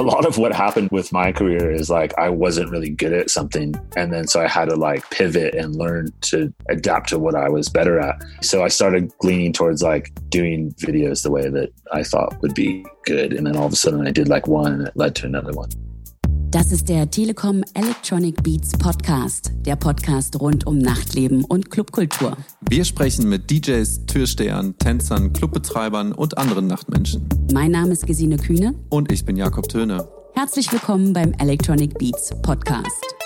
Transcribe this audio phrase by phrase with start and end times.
[0.00, 3.28] a lot of what happened with my career is like I wasn't really good at
[3.28, 3.74] something.
[3.96, 7.50] And then so I had to like pivot and learn to adapt to what I
[7.50, 8.16] was better at.
[8.40, 12.86] So I started leaning towards like doing videos the way that I thought would be
[13.04, 13.34] good.
[13.34, 15.52] And then all of a sudden I did like one and it led to another
[15.52, 15.68] one.
[16.50, 22.36] Das ist der Telekom Electronic Beats Podcast, der Podcast rund um Nachtleben und Clubkultur.
[22.68, 27.28] Wir sprechen mit DJs, Türstehern, Tänzern, Clubbetreibern und anderen Nachtmenschen.
[27.52, 28.74] Mein Name ist Gesine Kühne.
[28.88, 30.08] Und ich bin Jakob Töne.
[30.34, 33.19] Herzlich willkommen beim Electronic Beats Podcast.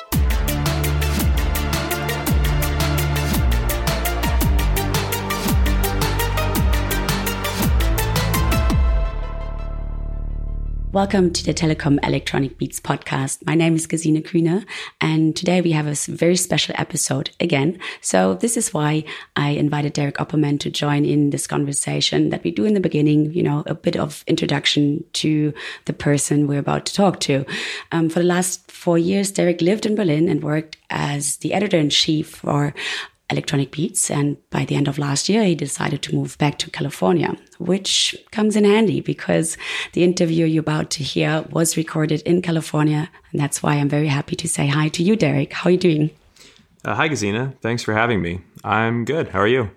[10.95, 13.45] Welcome to the Telekom Electronic Beats podcast.
[13.45, 14.65] My name is Gesine Kühne,
[15.01, 17.81] and today we have a very special episode again.
[18.01, 19.03] So this is why
[19.35, 23.33] I invited Derek Opperman to join in this conversation that we do in the beginning,
[23.33, 25.53] you know, a bit of introduction to
[25.87, 27.45] the person we're about to talk to.
[27.91, 31.77] Um, for the last four years, Derek lived in Berlin and worked as the editor
[31.77, 32.73] in chief for
[33.35, 34.11] electronic beats.
[34.11, 38.17] And by the end of last year, he decided to move back to California, which
[38.31, 39.57] comes in handy because
[39.93, 43.11] the interview you're about to hear was recorded in California.
[43.31, 45.53] And that's why I'm very happy to say hi to you, Derek.
[45.53, 46.11] How are you doing?
[46.85, 47.55] Uh, hi, Gesine.
[47.61, 48.41] Thanks for having me.
[48.63, 49.29] I'm good.
[49.29, 49.71] How are you?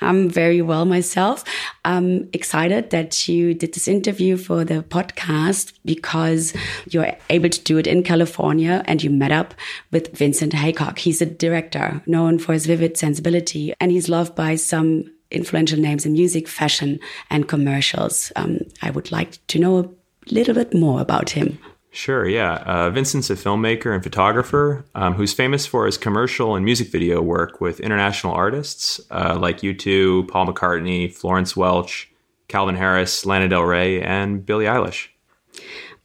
[0.00, 1.44] I'm very well myself.
[1.84, 6.54] I'm excited that you did this interview for the podcast because
[6.88, 9.54] you're able to do it in California and you met up
[9.90, 10.98] with Vincent Haycock.
[10.98, 16.04] He's a director known for his vivid sensibility and he's loved by some influential names
[16.06, 16.98] in music, fashion,
[17.30, 18.32] and commercials.
[18.36, 19.88] Um, I would like to know a
[20.30, 21.58] little bit more about him.
[21.92, 22.54] Sure, yeah.
[22.66, 27.20] Uh, Vincent's a filmmaker and photographer um, who's famous for his commercial and music video
[27.20, 32.08] work with international artists uh, like U2, Paul McCartney, Florence Welch,
[32.46, 35.08] Calvin Harris, Lana Del Rey, and Billie Eilish.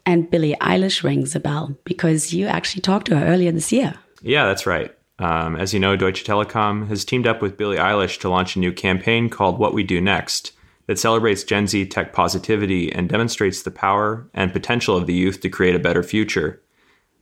[0.08, 3.96] And Billie Eilish rings a bell because you actually talked to her earlier this year.
[4.22, 4.96] Yeah, that's right.
[5.20, 8.60] Um, as you know, Deutsche Telekom has teamed up with Billie Eilish to launch a
[8.60, 10.52] new campaign called What We Do Next
[10.88, 15.42] that celebrates Gen Z tech positivity and demonstrates the power and potential of the youth
[15.42, 16.62] to create a better future.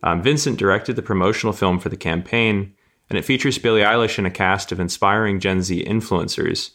[0.02, 2.74] Um, Vincent directed the promotional film for the campaign,
[3.10, 6.72] and it features Billie Eilish in a cast of inspiring Gen Z influencers.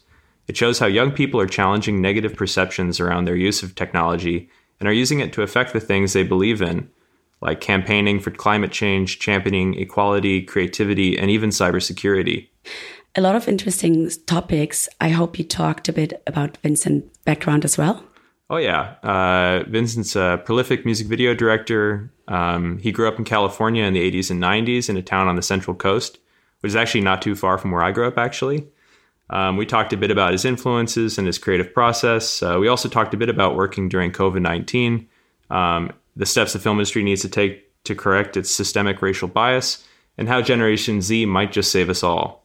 [0.47, 4.89] It shows how young people are challenging negative perceptions around their use of technology and
[4.89, 6.89] are using it to affect the things they believe in,
[7.41, 12.47] like campaigning for climate change, championing equality, creativity, and even cybersecurity
[13.15, 14.87] a lot of interesting topics.
[15.01, 18.03] I hope you talked a bit about Vincent's background as well.
[18.49, 22.11] Oh yeah, uh, Vincent's a prolific music video director.
[22.27, 25.35] Um, he grew up in California in the 80s and 90s in a town on
[25.35, 26.17] the Central Coast,
[26.61, 28.17] which is actually not too far from where I grew up.
[28.17, 28.67] Actually,
[29.29, 32.41] um, we talked a bit about his influences and his creative process.
[32.41, 35.07] Uh, we also talked a bit about working during COVID 19,
[35.51, 39.83] um, the steps the film industry needs to take to correct its systemic racial bias,
[40.17, 42.43] and how Generation Z might just save us all.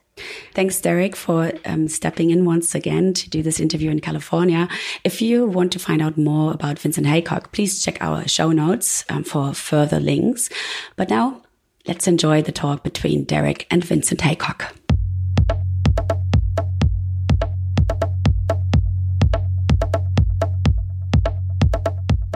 [0.52, 4.68] Thanks, Derek, for um, stepping in once again to do this interview in California.
[5.02, 9.04] If you want to find out more about Vincent Haycock, please check our show notes
[9.10, 10.48] um, for further links.
[10.94, 11.42] But now,
[11.88, 14.72] let's enjoy the talk between Derek and Vincent Haycock.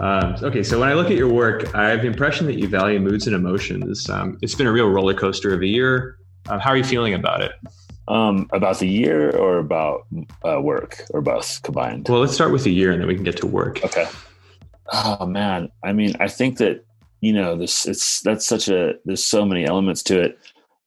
[0.00, 2.68] Um, okay, so when I look at your work, I have the impression that you
[2.68, 4.08] value moods and emotions.
[4.08, 6.18] Um, it's been a real roller coaster of a year.
[6.48, 7.52] Um, how are you feeling about it?
[8.06, 10.06] Um, about the year or about
[10.46, 12.08] uh, work or both combined?
[12.08, 13.84] Well, let's start with the year and then we can get to work.
[13.84, 14.06] Okay.
[14.92, 16.84] Oh man, I mean, I think that
[17.20, 17.86] you know this.
[17.86, 18.94] It's that's such a.
[19.04, 20.38] There's so many elements to it.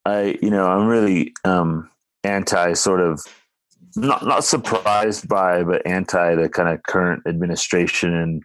[0.06, 1.90] I you know I'm really um,
[2.24, 3.22] anti sort of
[3.96, 8.44] not not surprised by, but anti the kind of current administration and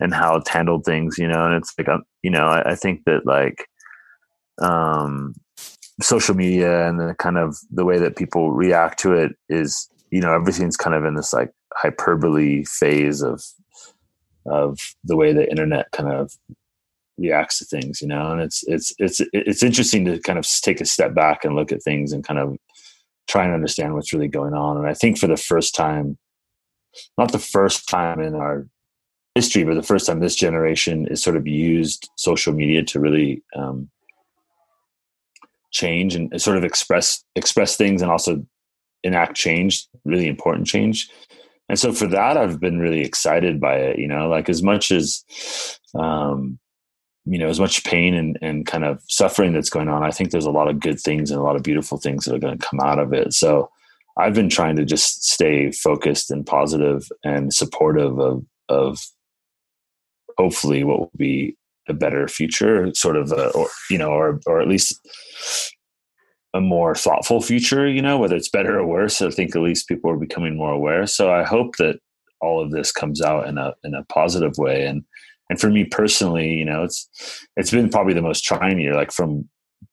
[0.00, 1.18] and how it's handled things.
[1.18, 3.66] You know, and it's like I'm, you know I, I think that like
[4.60, 5.34] um
[6.00, 10.20] social media and the kind of the way that people react to it is you
[10.20, 13.42] know everything's kind of in this like hyperbole phase of
[14.46, 16.32] of the way the internet kind of
[17.18, 20.80] reacts to things you know and it's it's it's it's interesting to kind of take
[20.80, 22.56] a step back and look at things and kind of
[23.26, 26.16] try and understand what's really going on and i think for the first time
[27.18, 28.66] not the first time in our
[29.38, 33.42] history but the first time this generation is sort of used social media to really
[33.54, 33.88] um,
[35.70, 38.44] change and sort of express express things and also
[39.04, 41.08] enact change really important change.
[41.68, 44.90] And so for that i've been really excited by it you know like as much
[44.90, 45.06] as
[46.04, 46.58] um
[47.32, 50.30] you know as much pain and, and kind of suffering that's going on i think
[50.30, 52.56] there's a lot of good things and a lot of beautiful things that are going
[52.56, 53.34] to come out of it.
[53.34, 53.70] So
[54.16, 58.34] i've been trying to just stay focused and positive and supportive of
[58.70, 59.06] of
[60.38, 61.56] hopefully what will be
[61.88, 65.00] a better future, sort of, a, or you know, or or at least
[66.54, 67.88] a more thoughtful future.
[67.88, 69.20] You know, whether it's better or worse.
[69.20, 71.06] I think at least people are becoming more aware.
[71.06, 71.98] So I hope that
[72.40, 74.86] all of this comes out in a in a positive way.
[74.86, 75.04] And
[75.50, 77.08] and for me personally, you know, it's
[77.56, 78.94] it's been probably the most trying year.
[78.94, 79.48] Like from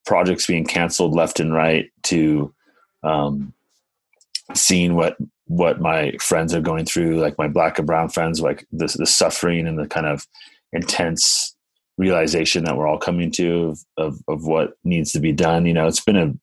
[0.06, 2.53] projects being canceled left and right to
[3.03, 3.53] um,
[4.53, 8.65] seeing what what my friends are going through, like my black and brown friends, like
[8.71, 10.25] the the suffering and the kind of
[10.74, 11.56] intense
[11.97, 15.65] realization that we're all coming to of, of, of what needs to be done.
[15.65, 16.33] You know, it's been a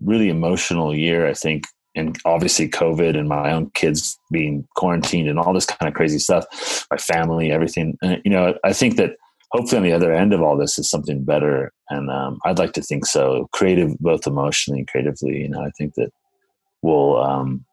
[0.00, 1.64] really emotional year, I think,
[1.94, 6.18] and obviously COVID and my own kids being quarantined and all this kind of crazy
[6.18, 6.44] stuff,
[6.90, 7.96] my family, everything.
[8.02, 9.12] And, you know, I think that
[9.52, 11.72] hopefully on the other end of all this is something better.
[11.88, 13.48] And um, I'd like to think so.
[13.52, 15.38] Creative, both emotionally and creatively.
[15.38, 16.10] You know, I think that
[16.82, 17.64] we'll, um,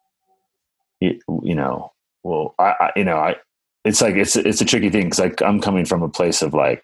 [1.00, 3.36] you, you know, well, I, I, you know, I,
[3.84, 6.54] it's like it's it's a tricky thing because like I'm coming from a place of
[6.54, 6.82] like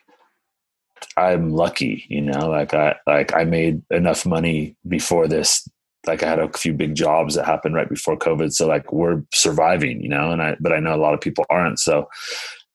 [1.16, 5.68] I'm lucky, you know, like I like I made enough money before this.
[6.06, 9.22] Like I had a few big jobs that happened right before COVID, so like we're
[9.32, 10.30] surviving, you know.
[10.30, 12.08] And I but I know a lot of people aren't, so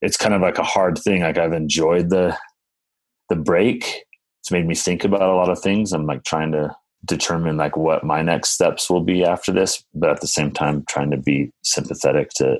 [0.01, 1.21] it's kind of like a hard thing.
[1.21, 2.37] Like I've enjoyed the
[3.29, 4.03] the break.
[4.41, 5.93] It's made me think about a lot of things.
[5.93, 6.75] I'm like trying to
[7.05, 10.83] determine like what my next steps will be after this but at the same time
[10.89, 12.57] trying to be sympathetic to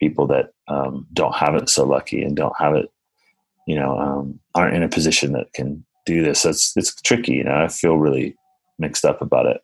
[0.00, 2.90] people that um, don't have it so lucky and don't have it
[3.66, 6.40] you know um, aren't in a position that can do this.
[6.40, 8.34] So it's it's tricky you know i feel really
[8.78, 9.60] mixed up about it.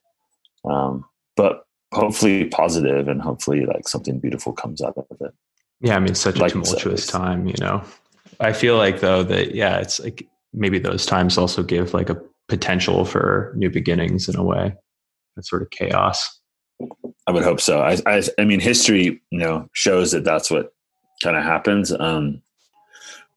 [0.64, 1.04] Um,
[1.36, 5.32] but hopefully positive and hopefully like something beautiful comes out of it.
[5.80, 7.82] Yeah i mean such like a tumultuous time you know?
[8.40, 12.20] I feel like though that yeah it's like maybe those times also give like a
[12.48, 14.74] potential for new beginnings in a way.
[15.36, 16.40] That sort of chaos.
[17.26, 17.80] I would hope so.
[17.80, 20.72] I, I, I mean, history, you know, shows that that's what
[21.22, 21.92] kind of happens.
[21.92, 22.42] Um,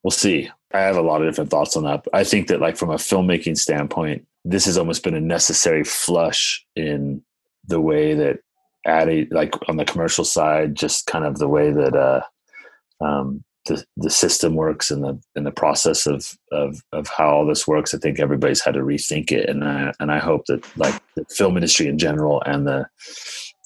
[0.04, 0.50] we'll see.
[0.74, 2.06] I have a lot of different thoughts on that.
[2.14, 6.66] I think that, like, from a filmmaking standpoint, this has almost been a necessary flush
[6.76, 7.24] in
[7.66, 8.40] the way that
[8.86, 12.22] added, like, on the commercial side, just kind of the way that uh,
[13.04, 17.46] um, the, the system works and the and the process of, of of how all
[17.46, 17.94] this works.
[17.94, 21.26] I think everybody's had to rethink it, and I, and I hope that like the
[21.26, 22.88] film industry in general and the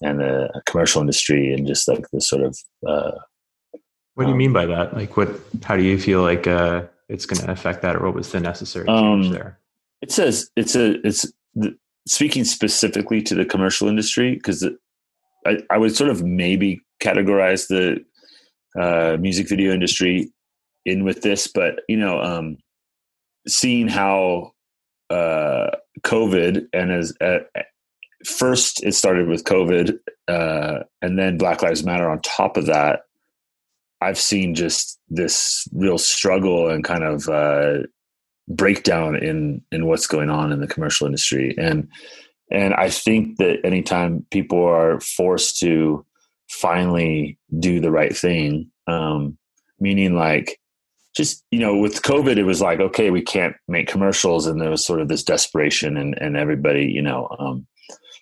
[0.01, 2.57] and the commercial industry and just like the sort of.
[2.87, 3.11] Uh,
[4.15, 4.93] what do you um, mean by that?
[4.93, 5.29] Like, what?
[5.63, 8.39] How do you feel like uh, it's going to affect that, or what was the
[8.39, 9.59] necessary change um, there?
[10.01, 11.75] It says it's a it's the,
[12.07, 14.65] speaking specifically to the commercial industry because
[15.45, 18.03] I, I would sort of maybe categorize the
[18.79, 20.31] uh, music video industry
[20.85, 22.57] in with this, but you know, um,
[23.47, 24.51] seeing how
[25.09, 25.71] uh,
[26.01, 27.39] COVID and as uh,
[28.25, 29.97] first it started with COVID,
[30.27, 33.01] uh, and then Black Lives Matter on top of that.
[34.01, 37.83] I've seen just this real struggle and kind of uh,
[38.49, 41.87] breakdown in in what's going on in the commercial industry, and
[42.51, 46.05] and I think that anytime people are forced to
[46.53, 48.71] finally do the right thing.
[48.87, 49.37] Um,
[49.79, 50.59] meaning like
[51.15, 54.69] just you know with covid it was like okay we can't make commercials and there
[54.69, 57.67] was sort of this desperation and and everybody you know um,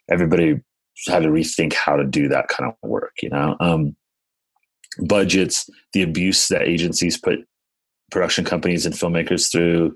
[0.10, 0.60] everybody
[1.08, 3.96] had to rethink how to do that kind of work you know um,
[5.06, 7.40] budgets the abuse that agencies put
[8.12, 9.94] production companies and filmmakers through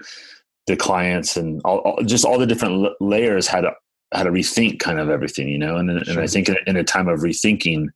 [0.68, 3.72] the clients and all, all just all the different l- layers had to
[4.14, 6.14] had to rethink kind of everything you know and, sure.
[6.14, 7.88] and i think in, in a time of rethinking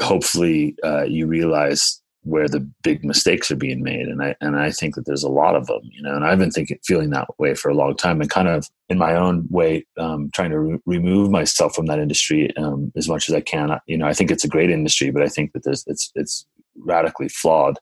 [0.00, 4.06] hopefully uh, you realize where the big mistakes are being made.
[4.06, 6.38] And i and i think that there's a lot of them you know and i've
[6.38, 9.46] been thinking feeling that way for a long time and kind of in my own
[9.50, 13.40] way um, trying to re- remove myself from that industry um, as much as i
[13.40, 13.78] can.
[13.86, 16.46] You know i think it's a great industry but i think that there's it's it's
[16.84, 17.78] radically flawed.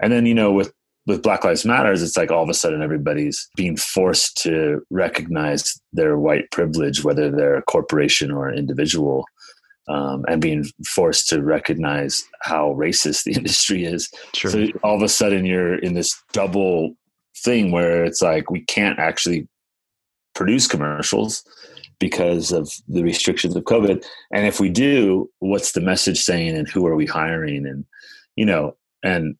[0.00, 0.72] And then you know with
[1.06, 5.80] with black lives matters it's like all of a sudden everybody's being forced to recognize
[5.92, 9.24] their white privilege whether they're a corporation or an individual
[9.88, 14.10] um, and being forced to recognize how racist the industry is.
[14.34, 14.50] Sure.
[14.50, 16.94] So all of a sudden you're in this double
[17.44, 19.48] thing where it's like we can't actually
[20.34, 21.42] produce commercials
[21.98, 24.04] because of the restrictions of COVID.
[24.32, 27.66] And if we do, what's the message saying and who are we hiring?
[27.66, 27.84] And,
[28.34, 29.36] you know, and,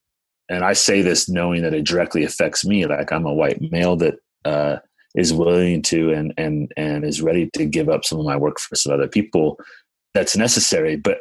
[0.49, 2.85] and I say this knowing that it directly affects me.
[2.85, 4.77] Like I'm a white male that, uh,
[5.15, 8.59] is willing to and and and is ready to give up some of my work
[8.59, 9.59] for some other people
[10.13, 10.95] that's necessary.
[10.95, 11.19] But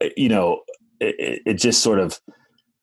[0.00, 0.60] eh, you know,
[1.00, 2.20] it, it, just sort of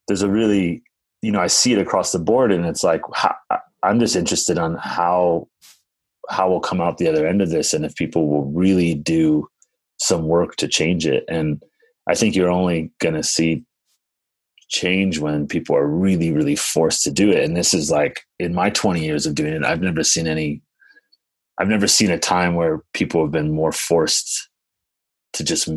[0.07, 0.83] there's a really
[1.21, 3.35] you know I see it across the board, and it's like how,
[3.83, 5.47] I'm just interested on how
[6.29, 9.47] how we'll come out the other end of this, and if people will really do
[9.99, 11.23] some work to change it.
[11.29, 11.61] And
[12.09, 13.63] I think you're only going to see
[14.69, 17.43] change when people are really, really forced to do it.
[17.43, 20.61] And this is like in my 20 years of doing it, I've never seen any,
[21.59, 24.49] I've never seen a time where people have been more forced
[25.33, 25.69] to just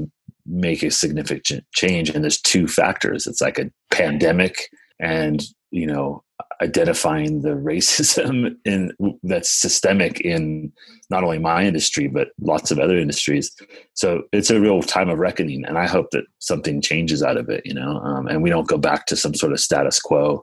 [0.46, 2.11] make a significant change.
[2.11, 3.26] And there's two factors.
[3.26, 4.68] It's like a pandemic
[5.00, 6.23] and, you know,
[6.62, 8.92] identifying the racism in
[9.23, 10.73] that's systemic in
[11.11, 13.54] not only my industry but lots of other industries
[13.94, 17.49] so it's a real time of reckoning and i hope that something changes out of
[17.49, 20.42] it you know um, and we don't go back to some sort of status quo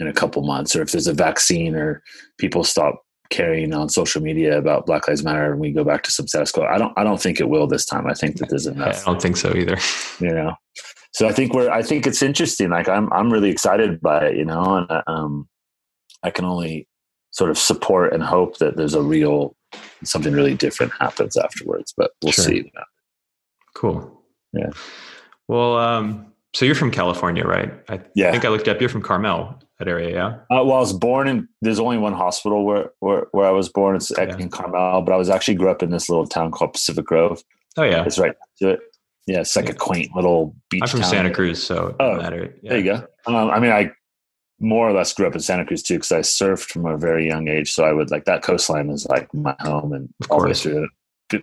[0.00, 2.02] in a couple months or if there's a vaccine or
[2.38, 6.10] people stop carrying on social media about black lives matter and we go back to
[6.10, 8.48] some status quo i don't i don't think it will this time i think that
[8.48, 9.76] there's enough i don't think so either
[10.20, 10.54] you know
[11.12, 12.70] so I think we're I think it's interesting.
[12.70, 15.48] Like I'm I'm really excited by it, you know, and um,
[16.22, 16.88] I can only
[17.30, 19.54] sort of support and hope that there's a real
[20.04, 21.92] something really different happens afterwards.
[21.96, 22.44] But we'll sure.
[22.46, 22.72] see.
[23.74, 24.22] Cool.
[24.52, 24.70] Yeah.
[25.48, 27.72] Well, um, so you're from California, right?
[27.88, 28.30] I yeah.
[28.30, 28.80] think I looked up.
[28.80, 30.56] You're from Carmel, that area, yeah.
[30.56, 31.48] Uh, well, I was born in.
[31.60, 33.96] There's only one hospital where where, where I was born.
[33.96, 34.36] It's yeah.
[34.38, 37.42] in Carmel, but I was actually grew up in this little town called Pacific Grove.
[37.76, 38.80] Oh yeah, it's right to it.
[39.26, 40.82] Yeah, it's like a quaint little beach.
[40.82, 41.02] I'm from.
[41.02, 42.30] Santa Cruz, so oh, yeah.
[42.62, 43.06] there you go.
[43.26, 43.92] Um, I mean, I
[44.58, 47.26] more or less grew up in Santa Cruz too, because I surfed from a very
[47.26, 47.72] young age.
[47.72, 50.66] So I would like that coastline is like my home, and of course,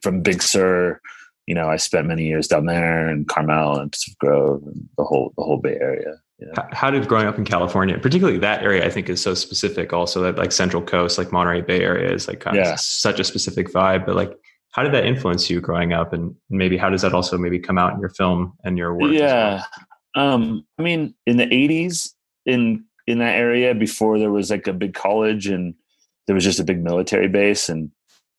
[0.02, 1.00] from Big Sur,
[1.48, 5.04] you know, I spent many years down there, and Carmel and Pacific Grove, and the
[5.04, 6.16] whole the whole Bay Area.
[6.42, 6.68] Know?
[6.72, 9.92] How did growing up in California, particularly that area, I think is so specific.
[9.92, 12.74] Also, that like Central Coast, like Monterey Bay Area, is like kind yeah.
[12.74, 14.06] of such a specific vibe.
[14.06, 14.34] But like,
[14.72, 17.78] how did that influence you growing up and maybe how does that also maybe come
[17.78, 19.64] out in your film and your work yeah
[20.16, 20.34] well?
[20.34, 22.14] um i mean in the 80s
[22.46, 25.74] in in that area before there was like a big college and
[26.28, 27.92] there was just a big military base and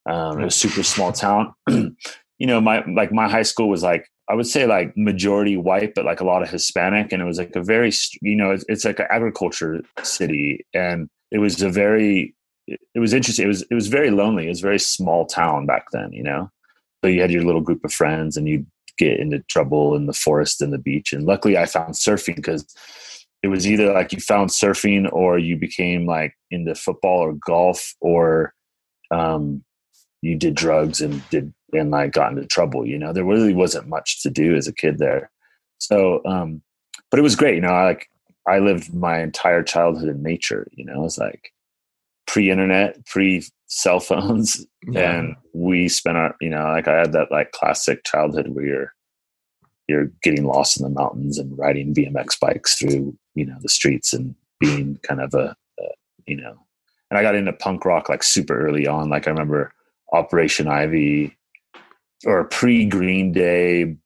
[0.08, 4.06] um, it was super small town you know my like my high school was like
[4.30, 7.38] i would say like majority white but like a lot of hispanic and it was
[7.38, 11.70] like a very you know it's, it's like an agriculture city and it was a
[11.70, 12.34] very
[12.94, 13.44] it, was interesting.
[13.44, 14.46] It was it was very lonely.
[14.46, 16.50] It was a very small town back then, you know.
[17.02, 18.66] So you had your little group of friends, and you'd
[18.98, 21.12] get into trouble in the forest and the beach.
[21.12, 22.66] And luckily, I found surfing because
[23.42, 27.94] it was either like you found surfing or you became like into football or golf
[28.00, 28.54] or
[29.10, 29.64] um,
[30.20, 32.86] you did drugs and did and like got into trouble.
[32.86, 35.30] You know, there really wasn't much to do as a kid there.
[35.78, 36.62] So, um,
[37.10, 37.54] but it was great.
[37.54, 38.10] You know, I like
[38.46, 40.66] I lived my entire childhood in nature.
[40.72, 41.52] You know, it's like
[42.26, 45.18] pre-internet, pre-cell phones, yeah.
[45.18, 48.94] and we spent our, you know, like I had that like classic childhood where you're
[49.88, 54.12] you're getting lost in the mountains and riding BMX bikes through, you know, the streets
[54.12, 55.84] and being kind of a, a
[56.26, 56.56] you know,
[57.10, 59.08] and I got into punk rock like super early on.
[59.08, 59.72] Like I remember
[60.12, 61.36] Operation Ivy
[62.24, 63.96] or pre Green Day,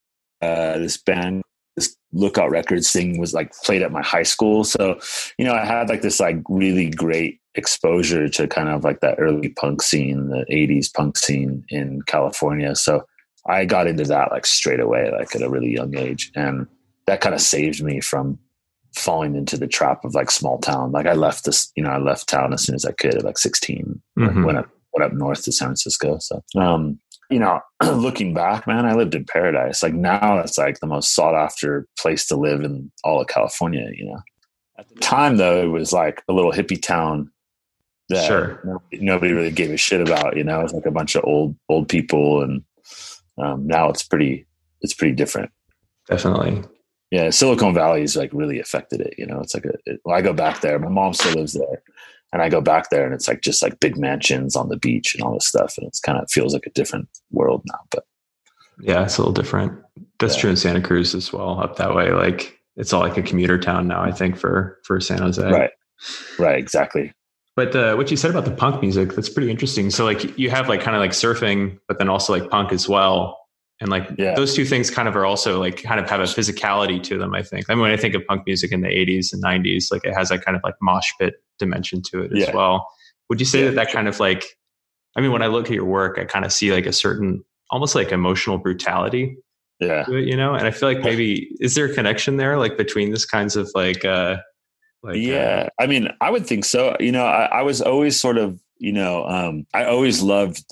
[0.41, 1.43] uh, this band
[1.77, 4.65] this lookout records thing was like played at my high school.
[4.65, 4.99] So
[5.39, 9.17] you know i had like this like really great exposure to kind of like that
[9.19, 12.75] early punk scene the 80s punk scene in california.
[12.75, 13.05] So
[13.47, 16.31] i got into that like straight away like at a really young age.
[16.35, 16.67] And
[17.07, 18.39] that kind of saved me from
[18.95, 20.93] falling into the trap of like small town.
[20.93, 23.25] Like i left this you know i left town as soon as i could at
[23.25, 24.45] like 16 mm-hmm.
[24.45, 26.19] went up went up north to san francisco.
[26.21, 27.01] So um
[27.31, 29.83] you know, looking back, man, I lived in paradise.
[29.83, 33.91] Like now it's like the most sought after place to live in all of California,
[33.95, 34.21] you know.
[34.79, 37.31] At the time though, it was like a little hippie town
[38.09, 38.61] that sure.
[38.65, 40.61] nobody, nobody really gave a shit about, you know.
[40.61, 42.63] It's like a bunch of old old people and
[43.39, 44.47] um, now it's pretty
[44.81, 45.51] it's pretty different.
[46.09, 46.63] Definitely.
[47.11, 49.41] Yeah, Silicon Valley is like really affected it, you know.
[49.41, 50.79] It's like a it, well, I go back there.
[50.79, 51.83] My mom still lives there
[52.35, 55.15] and I go back there and it's like just like big mansions on the beach
[55.15, 57.79] and all this stuff, and it's kind of feels like a different world now.
[57.93, 58.05] But
[58.81, 59.81] yeah, it's a little different.
[60.19, 60.41] That's yeah.
[60.41, 61.61] true in Santa Cruz as well.
[61.61, 64.03] Up that way, like it's all like a commuter town now.
[64.03, 65.43] I think for for San Jose.
[65.49, 65.71] Right.
[66.37, 66.59] Right.
[66.59, 67.13] Exactly.
[67.55, 69.91] But uh, what you said about the punk music, that's pretty interesting.
[69.91, 72.89] So like you have like kind of like surfing, but then also like punk as
[72.89, 73.39] well.
[73.81, 74.35] And like yeah.
[74.35, 77.35] those two things kind of are also like kind of have a physicality to them,
[77.35, 77.67] I think.
[77.69, 80.15] I mean, when I think of punk music in the 80s and 90s, like it
[80.15, 82.89] has that kind of like mosh pit dimension to it as well.
[83.29, 83.95] Would you say yeah, that that sure.
[83.95, 84.45] kind of like,
[85.17, 87.45] I mean, when I look at your work, I kind of see like a certain,
[87.71, 89.37] almost like emotional brutality.
[89.81, 90.05] Yeah.
[90.09, 93.11] It, you know, and I feel like maybe, is there a connection there like between
[93.11, 94.37] this kinds of like, uh,
[95.03, 96.97] like, uh yeah, uh, I mean, I would think so.
[97.01, 100.65] You know, I, I was always sort of, you know, um, I always loved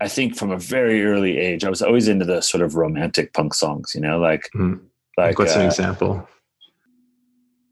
[0.00, 3.32] I think from a very early age, I was always into the sort of romantic
[3.32, 4.80] punk songs, you know, like, mm.
[5.16, 6.28] like what's uh, an example?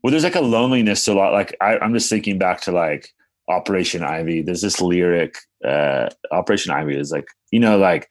[0.03, 1.33] Well, there's like a loneliness to a lot.
[1.33, 3.09] Like I, am just thinking back to like
[3.49, 4.43] Operation Ivy.
[4.43, 8.09] There's this lyric, uh, Operation Ivy is like, you know, like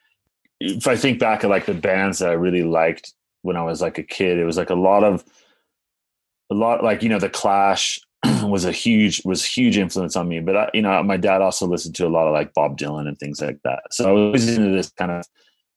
[0.60, 3.82] if I think back at like the bands that I really liked when I was
[3.82, 5.24] like a kid, it was like a lot of
[6.50, 8.00] a lot like you know the Clash
[8.44, 10.40] was a huge was huge influence on me.
[10.40, 13.08] But I, you know, my dad also listened to a lot of like Bob Dylan
[13.08, 13.82] and things like that.
[13.92, 15.26] So I was into this kind of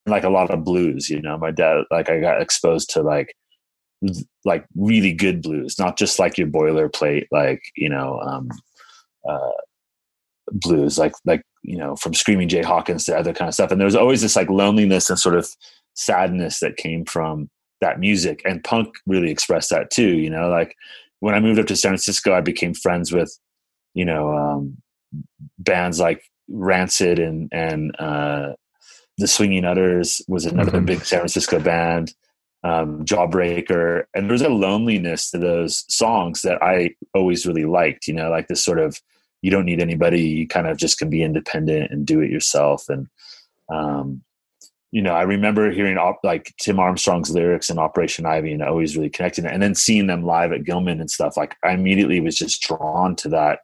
[0.07, 1.11] like a lot of blues.
[1.11, 3.35] You know, my dad like I got exposed to like
[4.45, 8.49] like really good blues, not just like your boilerplate like you know um,
[9.29, 9.53] uh,
[10.53, 13.71] blues, like like you know from Screaming Jay Hawkins to other kind of stuff.
[13.71, 15.49] And there was always this like loneliness and sort of
[15.95, 17.49] sadness that came from
[17.81, 20.17] that music, and punk really expressed that too.
[20.17, 20.77] You know, like
[21.21, 23.37] when I moved up to San Francisco, I became friends with,
[23.95, 24.77] you know, um,
[25.59, 28.53] bands like Rancid and and uh,
[29.19, 30.87] the Swinging Utters was another mm-hmm.
[30.87, 32.15] big San Francisco band.
[32.65, 38.09] Um, Jawbreaker, and there's a loneliness to those songs that I always really liked.
[38.09, 39.01] You know, like this sort of
[39.43, 40.23] you don't need anybody.
[40.23, 42.89] You kind of just can be independent and do it yourself.
[42.89, 43.07] And
[43.73, 44.23] um,
[44.97, 48.97] you know, I remember hearing op- like Tim Armstrong's lyrics in Operation Ivy and always
[48.97, 49.53] really connecting it.
[49.53, 53.15] And then seeing them live at Gilman and stuff, like I immediately was just drawn
[53.17, 53.59] to that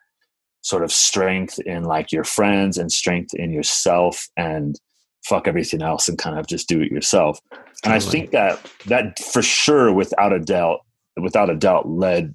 [0.61, 4.79] sort of strength in like your friends and strength in yourself and
[5.25, 7.41] fuck everything else and kind of just do it yourself.
[7.83, 10.81] And I think that that for sure, without a doubt,
[11.19, 12.35] without a doubt, led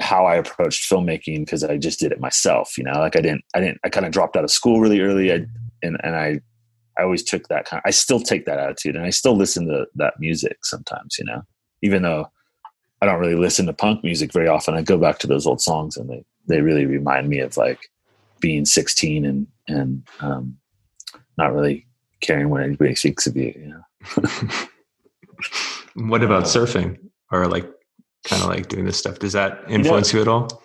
[0.00, 2.78] how I approached filmmaking because I just did it myself.
[2.78, 5.00] You know, like I didn't, I didn't, I kind of dropped out of school really
[5.02, 5.44] early, I,
[5.82, 6.40] and and I
[6.98, 7.80] I always took that kind.
[7.84, 11.16] Of, I still take that attitude, and I still listen to that music sometimes.
[11.18, 11.42] You know,
[11.82, 12.30] even though
[13.00, 15.60] I don't really listen to punk music very often, I go back to those old
[15.60, 17.78] songs, and they they really remind me of like
[18.40, 20.56] being 16 and and um,
[21.36, 21.86] not really
[22.20, 23.54] caring what anybody thinks of you.
[23.56, 23.82] You know.
[26.06, 26.98] what about surfing
[27.30, 27.68] or like
[28.24, 29.18] kind of like doing this stuff?
[29.18, 30.62] Does that influence you, know, you at all?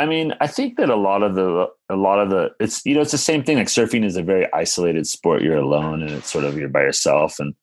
[0.00, 2.94] I mean, I think that a lot of the a lot of the it's you
[2.94, 3.58] know it's the same thing.
[3.58, 5.42] Like surfing is a very isolated sport.
[5.42, 7.38] You're alone, and it's sort of you're by yourself.
[7.38, 7.54] And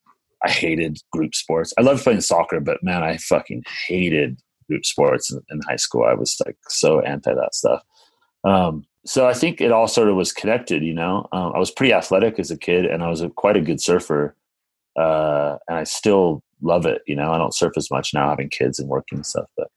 [0.44, 1.74] I hated group sports.
[1.76, 6.04] I loved playing soccer, but man, I fucking hated group sports in, in high school.
[6.04, 7.82] I was like so anti that stuff.
[8.44, 10.84] Um, so I think it all sort of was connected.
[10.84, 13.56] You know, um, I was pretty athletic as a kid, and I was a, quite
[13.56, 14.36] a good surfer.
[14.94, 17.02] Uh, and I still love it.
[17.08, 19.72] You know, I don't surf as much now, having kids and working and stuff, but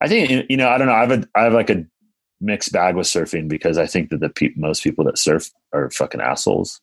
[0.00, 0.94] I think you know I don't know.
[0.94, 1.84] I have a I have like a
[2.40, 5.90] mixed bag with surfing because I think that the pe- most people that surf are
[5.90, 6.80] fucking assholes.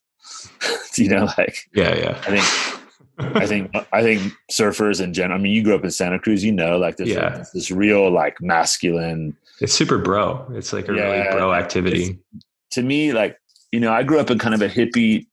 [0.96, 2.22] you know, like yeah, yeah.
[2.28, 5.40] I think I think I think surfers in general.
[5.40, 7.46] I mean, you grew up in Santa Cruz, you know, like this yeah.
[7.54, 9.36] this real like masculine.
[9.62, 10.46] It's super bro.
[10.52, 12.20] It's like a yeah, really bro activity.
[12.72, 13.40] To me, like
[13.72, 15.28] you know, I grew up in kind of a hippie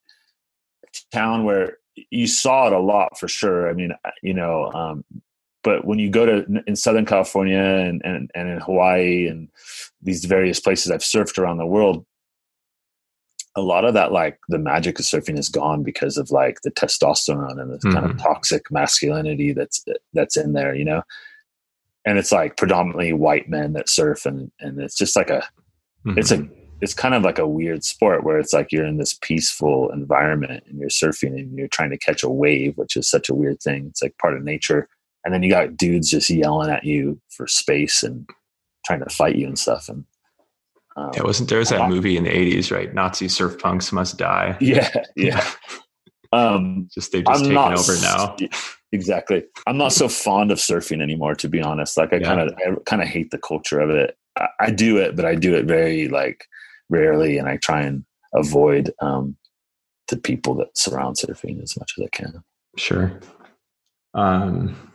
[1.10, 1.78] town where
[2.10, 3.68] you saw it a lot for sure.
[3.68, 3.92] I mean,
[4.22, 5.04] you know, um,
[5.62, 9.48] but when you go to in Southern California and, and, and in Hawaii and
[10.02, 12.04] these various places I've surfed around the world,
[13.54, 16.70] a lot of that like the magic of surfing is gone because of like the
[16.70, 17.92] testosterone and the mm-hmm.
[17.92, 18.26] kind of mm-hmm.
[18.26, 21.02] toxic masculinity that's that's in there, you know.
[22.04, 25.46] And it's like predominantly white men that surf, and and it's just like a,
[26.04, 26.18] mm-hmm.
[26.18, 26.48] it's a
[26.80, 30.64] it's kind of like a weird sport where it's like you're in this peaceful environment
[30.66, 33.60] and you're surfing and you're trying to catch a wave, which is such a weird
[33.60, 33.86] thing.
[33.86, 34.88] It's like part of nature
[35.24, 38.28] and then you got dudes just yelling at you for space and
[38.86, 39.88] trying to fight you and stuff.
[39.88, 40.04] And
[40.96, 42.92] um, wasn't there was that movie in the eighties, right?
[42.92, 44.56] Nazi surf punks must die.
[44.60, 45.48] Yeah, yeah.
[46.32, 48.36] um, just they've just I'm taken not, over now.
[48.94, 49.42] Exactly.
[49.66, 51.96] I'm not so fond of surfing anymore, to be honest.
[51.96, 54.18] Like I kind of, I kind of hate the culture of it.
[54.38, 56.44] I, I, do it, but I do it very like
[56.90, 58.04] rarely, and I try and
[58.34, 59.38] avoid um,
[60.08, 62.44] the people that surround surfing as much as I can.
[62.76, 63.18] Sure.
[64.12, 64.91] Um,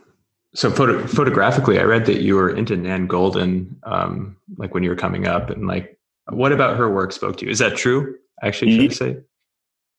[0.54, 4.90] so photo, photographically, I read that you were into Nan Goldin, um, like when you
[4.90, 5.98] were coming up, and like,
[6.30, 7.50] what about her work spoke to you?
[7.50, 8.16] Is that true?
[8.42, 9.16] Actually, should I say?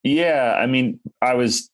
[0.04, 1.70] Yeah, I mean, I was,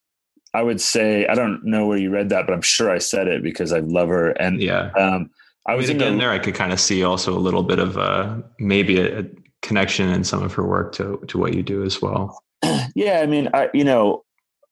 [0.53, 3.27] I would say, I don't know where you read that, but I'm sure I said
[3.27, 4.31] it because I love her.
[4.31, 5.29] And yeah, um,
[5.67, 6.31] I was I mean, again there.
[6.31, 9.23] I could kind of see also a little bit of uh, maybe a, a
[9.61, 12.41] connection in some of her work to to what you do as well.
[12.95, 14.23] Yeah, I mean, I you know,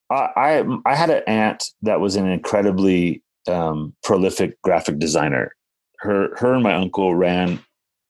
[0.10, 5.56] I I, I had an aunt that was an incredibly um, prolific graphic designer.
[6.00, 7.60] Her, her and my uncle ran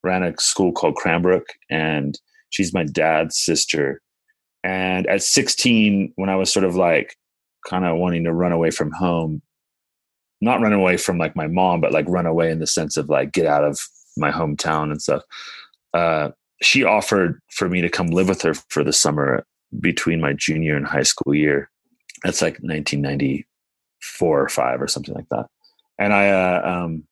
[0.04, 2.19] ran a school called Cranbrook, and
[2.50, 4.02] she's my dad's sister.
[4.63, 7.15] And at 16, when I was sort of like
[7.67, 9.41] kind of wanting to run away from home,
[10.41, 13.10] not run away from like my mom, but like run away in the sense of
[13.10, 13.80] like get out of
[14.17, 15.24] my hometown and stuff.
[15.93, 16.30] Uh,
[16.62, 19.46] she offered for me to come live with her for the summer
[19.80, 21.69] between my junior and high school year.
[22.24, 23.46] That's like 1990,
[24.04, 25.46] four or five or something like that.
[25.98, 27.04] And I, uh, um,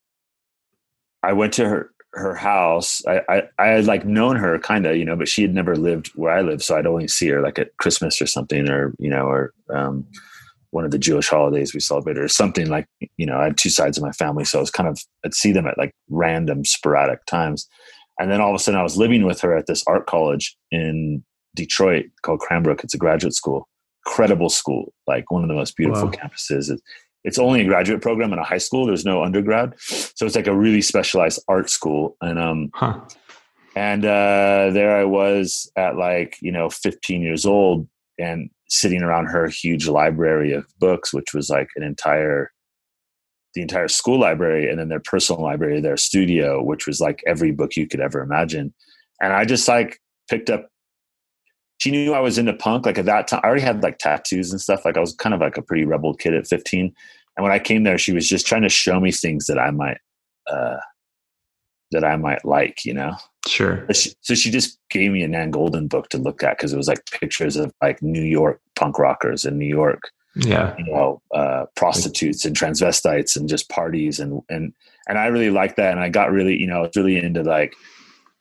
[1.24, 3.02] I went to her, her house.
[3.08, 5.76] I, I, I had like known her kind of, you know, but she had never
[5.76, 6.62] lived where I live.
[6.62, 10.06] So I'd only see her like at Christmas or something or, you know, or, um,
[10.72, 13.70] one of the Jewish holidays we celebrated or something like, you know, I had two
[13.70, 14.46] sides of my family.
[14.46, 17.68] So I was kind of, I'd see them at like random sporadic times.
[18.20, 20.56] And then all of a sudden I was living with her at this art college
[20.72, 21.24] in
[21.56, 22.84] Detroit called Cranbrook.
[22.84, 23.68] It's a graduate school,
[24.06, 26.12] incredible school, like one of the most beautiful wow.
[26.12, 26.72] campuses.
[26.72, 26.82] it's
[27.24, 28.86] it's only a graduate program in a high school.
[28.86, 29.80] There's no undergrad.
[29.80, 32.18] So it's like a really specialized art school.
[32.22, 33.00] And, um, huh.
[33.76, 37.88] and, uh, there I was at like, you know, 15 years old
[38.18, 42.52] and sitting around her huge library of books, which was like an entire
[43.54, 47.52] the entire school library and then their personal library, their studio, which was like every
[47.52, 48.74] book you could ever imagine.
[49.22, 50.71] And I just like picked up
[51.82, 52.86] she knew I was into punk.
[52.86, 54.86] Like at that time, I already had like tattoos and stuff.
[54.86, 56.94] Like I was kind of like a pretty rebel kid at 15.
[57.36, 59.72] And when I came there, she was just trying to show me things that I
[59.72, 59.98] might,
[60.46, 60.78] uh,
[61.90, 63.16] that I might like, you know?
[63.48, 63.84] Sure.
[63.88, 66.72] So she, so she just gave me a Nan Goldin book to look at because
[66.72, 70.04] it was like pictures of like New York punk rockers in New York.
[70.36, 70.76] Yeah.
[70.78, 74.72] You know, uh, prostitutes and transvestites and just parties and and
[75.10, 77.42] and I really liked that and I got really, you know, I was really into
[77.42, 77.74] like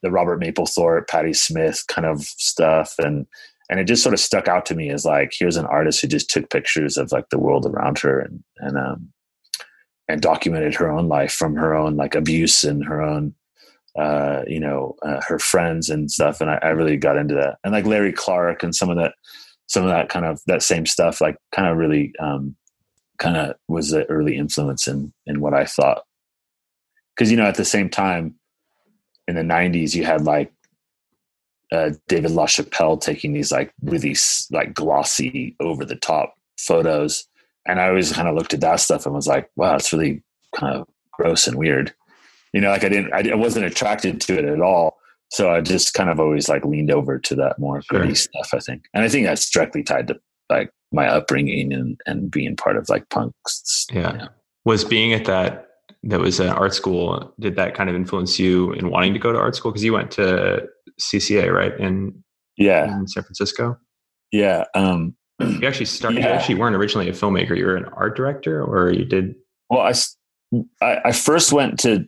[0.03, 3.27] the Robert Mapplethorpe, Patti Smith kind of stuff and
[3.69, 6.09] and it just sort of stuck out to me as like here's an artist who
[6.09, 9.13] just took pictures of like the world around her and and um
[10.09, 13.35] and documented her own life from her own like abuse and her own
[13.99, 16.41] uh, you know, uh, her friends and stuff.
[16.41, 17.59] And I, I, really got into that.
[17.65, 19.15] And like Larry Clark and some of that,
[19.67, 22.55] some of that kind of that same stuff, like kind of really, um,
[23.19, 26.03] kind of was the early influence in, in what I thought.
[27.19, 28.37] Cause, you know, at the same time
[29.31, 30.53] in the nineties, you had like,
[31.73, 34.17] uh, David LaChapelle taking these like really
[34.51, 37.27] like glossy over the top photos.
[37.67, 40.23] And I always kind of looked at that stuff and was like, wow, it's really
[40.55, 41.95] kind of gross and weird
[42.53, 44.99] you know, like I didn't, I, I wasn't attracted to it at all.
[45.31, 48.01] So I just kind of always like leaned over to that more sure.
[48.01, 48.85] gritty stuff, I think.
[48.93, 52.89] And I think that's directly tied to like my upbringing and, and being part of
[52.89, 53.87] like punks.
[53.93, 54.13] Yeah.
[54.13, 54.29] You know.
[54.65, 55.70] Was being at that,
[56.05, 59.33] that was an art school, did that kind of influence you in wanting to go
[59.33, 59.73] to art school?
[59.73, 60.67] Cause you went to
[61.01, 61.79] CCA, right?
[61.79, 62.25] In,
[62.57, 62.99] yeah.
[62.99, 63.77] In San Francisco.
[64.33, 64.65] Yeah.
[64.75, 66.29] Um, you actually started, yeah.
[66.29, 67.57] you actually weren't originally a filmmaker.
[67.57, 69.35] You were an art director or you did.
[69.69, 69.93] Well, I,
[70.83, 72.07] I, I first went to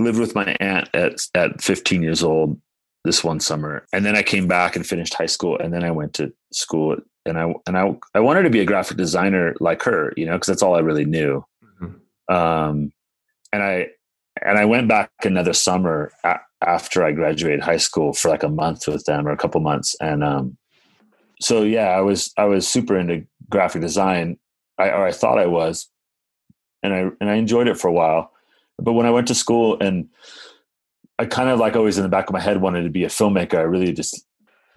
[0.00, 2.60] lived with my aunt at at 15 years old
[3.04, 5.90] this one summer and then i came back and finished high school and then i
[5.90, 9.82] went to school and i and i i wanted to be a graphic designer like
[9.82, 11.42] her you know because that's all i really knew
[11.82, 12.34] mm-hmm.
[12.34, 12.92] um
[13.52, 13.86] and i
[14.42, 18.48] and i went back another summer a- after i graduated high school for like a
[18.48, 20.56] month with them or a couple months and um
[21.40, 24.36] so yeah i was i was super into graphic design
[24.78, 25.88] i or i thought i was
[26.82, 28.32] and i and i enjoyed it for a while
[28.78, 30.08] but when I went to school and
[31.18, 33.08] I kind of like always in the back of my head wanted to be a
[33.08, 33.58] filmmaker.
[33.58, 34.24] I really just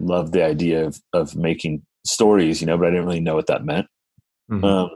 [0.00, 3.46] loved the idea of of making stories, you know, but I didn't really know what
[3.46, 3.86] that meant.
[4.50, 4.64] Mm-hmm.
[4.64, 4.90] Um,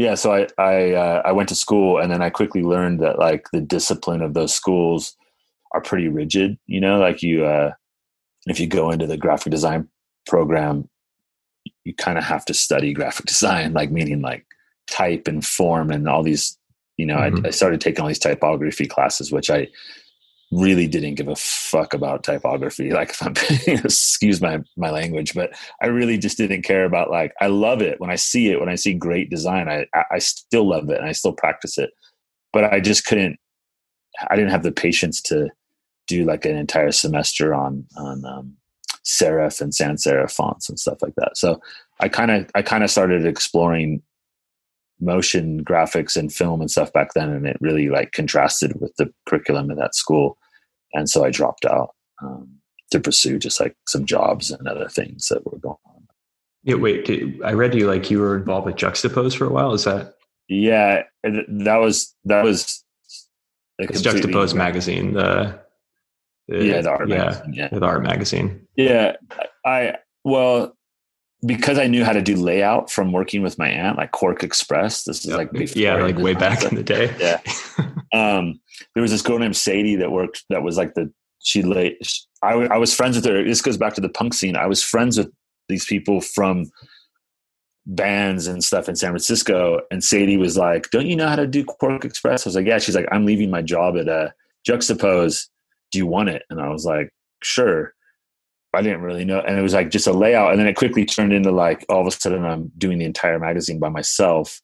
[0.00, 3.18] yeah, so I I uh, I went to school and then I quickly learned that
[3.18, 5.14] like the discipline of those schools
[5.72, 6.58] are pretty rigid.
[6.66, 7.72] You know, like you uh,
[8.46, 9.88] if you go into the graphic design
[10.26, 10.88] program,
[11.84, 14.46] you kind of have to study graphic design, like meaning like
[14.86, 16.56] type and form and all these
[16.96, 17.44] you know, mm-hmm.
[17.44, 19.68] I, I started taking all these typography classes, which I
[20.50, 22.90] really didn't give a fuck about typography.
[23.00, 23.34] Like, if I'm,
[23.84, 27.10] excuse my my language, but I really just didn't care about.
[27.10, 28.60] Like, I love it when I see it.
[28.60, 31.90] When I see great design, I I still love it and I still practice it.
[32.52, 33.38] But I just couldn't.
[34.28, 35.48] I didn't have the patience to
[36.08, 38.56] do like an entire semester on on um,
[39.04, 41.36] serif and sans serif fonts and stuff like that.
[41.36, 41.60] So
[42.00, 44.02] I kind of I kind of started exploring
[45.00, 49.12] motion graphics and film and stuff back then and it really like contrasted with the
[49.26, 50.38] curriculum at that school.
[50.92, 52.48] And so i dropped out um,
[52.90, 56.06] to pursue just like some jobs and other things that were going on.
[56.64, 59.72] Yeah wait did, i read you like you were involved with juxtapose for a while
[59.72, 60.14] is that
[60.48, 62.84] yeah that was that was
[63.78, 65.58] it's juxtapose magazine the,
[66.48, 67.68] the, yeah the art yeah, magazine yeah.
[67.68, 68.66] the art magazine.
[68.76, 69.16] Yeah
[69.64, 70.76] i well
[71.44, 75.04] because I knew how to do layout from working with my aunt, like QuarkXPress.
[75.04, 75.38] This is yep.
[75.38, 77.14] like before yeah, like way back in the day.
[77.18, 77.40] yeah.
[78.12, 78.60] um,
[78.94, 80.44] there was this girl named Sadie that worked.
[80.50, 81.98] That was like the she lay.
[82.42, 83.42] I I was friends with her.
[83.42, 84.56] This goes back to the punk scene.
[84.56, 85.30] I was friends with
[85.68, 86.70] these people from
[87.86, 89.80] bands and stuff in San Francisco.
[89.90, 92.78] And Sadie was like, "Don't you know how to do QuarkXPress?" I was like, "Yeah."
[92.78, 94.30] She's like, "I'm leaving my job at a uh,
[94.68, 95.46] Juxtapose.
[95.90, 97.10] Do you want it?" And I was like,
[97.42, 97.94] "Sure."
[98.72, 99.40] I didn't really know.
[99.40, 100.52] And it was like just a layout.
[100.52, 103.38] And then it quickly turned into like all of a sudden I'm doing the entire
[103.38, 104.60] magazine by myself.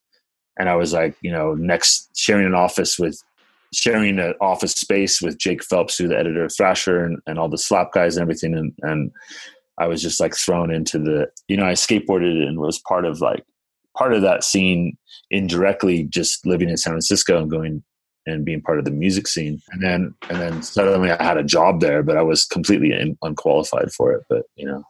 [0.59, 3.21] And I was like, you know, next sharing an office with
[3.75, 7.49] sharing an office space with Jake Phelps, who's the editor of Thrasher and, and all
[7.49, 8.55] the slap guys and everything.
[8.55, 9.11] And, and
[9.79, 13.21] I was just like thrown into the, you know, I skateboarded and was part of
[13.21, 13.45] like
[13.97, 14.97] part of that scene
[15.31, 17.83] indirectly, just living in San Francisco and going
[18.27, 19.61] and being part of the music scene.
[19.71, 23.17] And then and then suddenly I had a job there, but I was completely in,
[23.23, 24.25] unqualified for it.
[24.29, 24.85] But you know,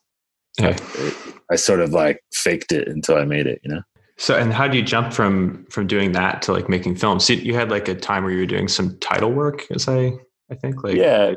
[0.58, 0.76] Yeah.
[0.94, 1.14] it,
[1.50, 3.60] I sort of like faked it until I made it.
[3.62, 3.82] You know.
[4.18, 7.26] So, and how do you jump from from doing that to like making films?
[7.26, 10.12] So you had like a time where you were doing some title work, as I
[10.50, 11.34] I think like yeah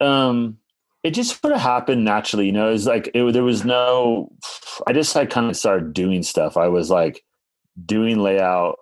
[0.00, 0.56] um
[1.02, 4.30] it just sort of happened naturally you know it was like it, there was no
[4.86, 7.22] i just like kind of started doing stuff i was like
[7.84, 8.76] doing layout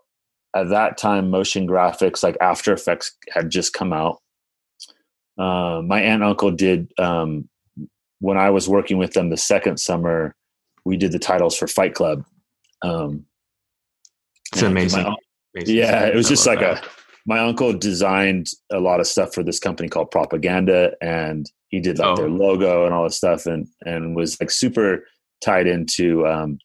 [0.62, 4.18] at that time motion graphics like after effects had just come out
[5.38, 7.48] uh, my aunt and uncle did um,
[8.20, 10.34] when i was working with them the second summer
[10.84, 12.24] we did the titles for fight club
[12.82, 13.24] um,
[14.52, 15.02] it's amazing.
[15.02, 15.16] my-
[15.56, 16.84] amazing yeah it was just like that.
[16.84, 16.88] a
[17.26, 21.98] my uncle designed a lot of stuff for this company called propaganda and he did
[21.98, 22.16] like Oh.
[22.16, 25.04] their logo and all this stuff and and was like super
[25.44, 26.58] tied into um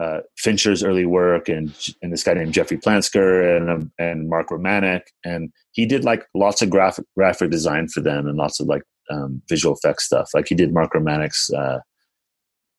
[0.00, 4.48] uh, Fincher's early work and and this guy named Jeffrey Plansker and um, and Mark
[4.48, 8.66] Romanek and he did like lots of graphic graphic design for them and lots of
[8.66, 11.80] like um, visual effects stuff like he did Mark Romanek's uh,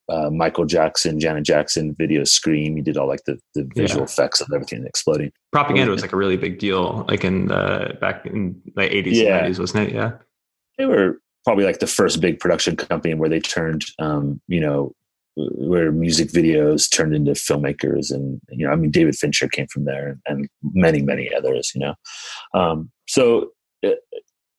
[0.09, 4.05] uh, Michael Jackson Janet Jackson video Scream he did all like the the visual Yeah.
[4.05, 8.25] effects of everything exploding propaganda was like a really big deal, like in the back
[8.25, 9.27] in the eighties Yeah.
[9.27, 9.93] and nineties, wasn't it?
[9.95, 10.11] Yeah.
[10.77, 14.93] they were probably like the first big production company where they turned um, you know
[15.35, 19.85] where music videos turned into filmmakers and you know i mean david fincher came from
[19.85, 21.95] there and many many others you know.
[22.53, 23.51] Um, so
[23.85, 23.91] uh,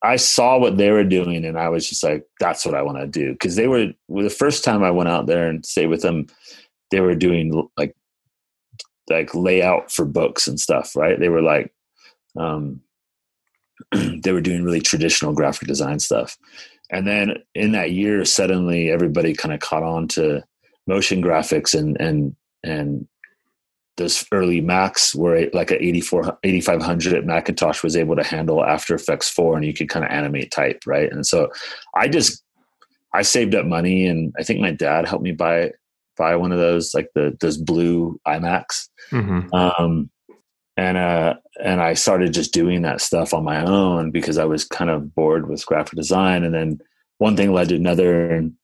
[0.02, 2.98] i saw what they were doing and i was just like that's what i want
[2.98, 3.32] to do.
[3.32, 6.26] Because they were the first time i went out there and stayed with them
[6.90, 7.94] they were doing like
[9.10, 11.18] like layout for books and stuff right?
[11.18, 11.72] They were like
[12.38, 12.80] um,
[14.22, 16.38] they were doing really traditional graphic design stuff.
[16.90, 20.44] And then in that year suddenly everybody kind of caught on to
[20.86, 23.06] motion graphics and and and
[23.98, 28.94] those early macs were like a 84 8500 at macintosh was able to handle after
[28.94, 31.48] effects 4 and you could kind of animate type right and so
[31.94, 32.42] i just
[33.12, 35.70] i saved up money and i think my dad helped me buy
[36.16, 39.54] buy one of those like the those blue imacs Mm-hmm.
[39.54, 40.10] um,
[40.76, 44.64] and uh, and I started just doing that stuff on my own because I was
[44.64, 46.44] kind of bored with graphic design.
[46.44, 46.78] And then
[47.18, 48.54] one thing led to another, and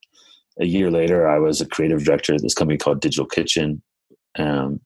[0.60, 3.82] a year later, I was a creative director at this company called Digital Kitchen
[4.38, 4.80] um,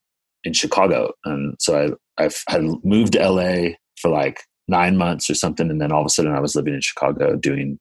[0.45, 1.13] in Chicago.
[1.25, 5.81] And so I I had moved to LA for like nine months or something, and
[5.81, 7.79] then all of a sudden I was living in Chicago doing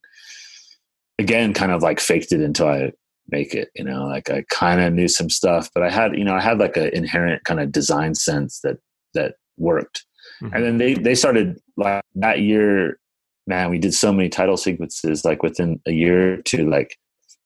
[1.20, 2.92] again, kind of like faked it until I
[3.30, 6.24] make it you know like i kind of knew some stuff but i had you
[6.24, 8.78] know i had like an inherent kind of design sense that
[9.14, 10.06] that worked
[10.42, 10.56] Mhm.
[10.56, 13.00] and then they they started like that year
[13.48, 16.98] man we did so many title sequences like within a year or two like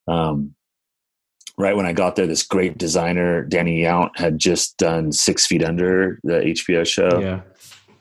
[0.08, 0.54] um
[1.58, 5.63] right when i got there this great designer danny yount had just done six feet
[5.63, 7.20] under the hbo show.
[7.20, 7.41] Yeah.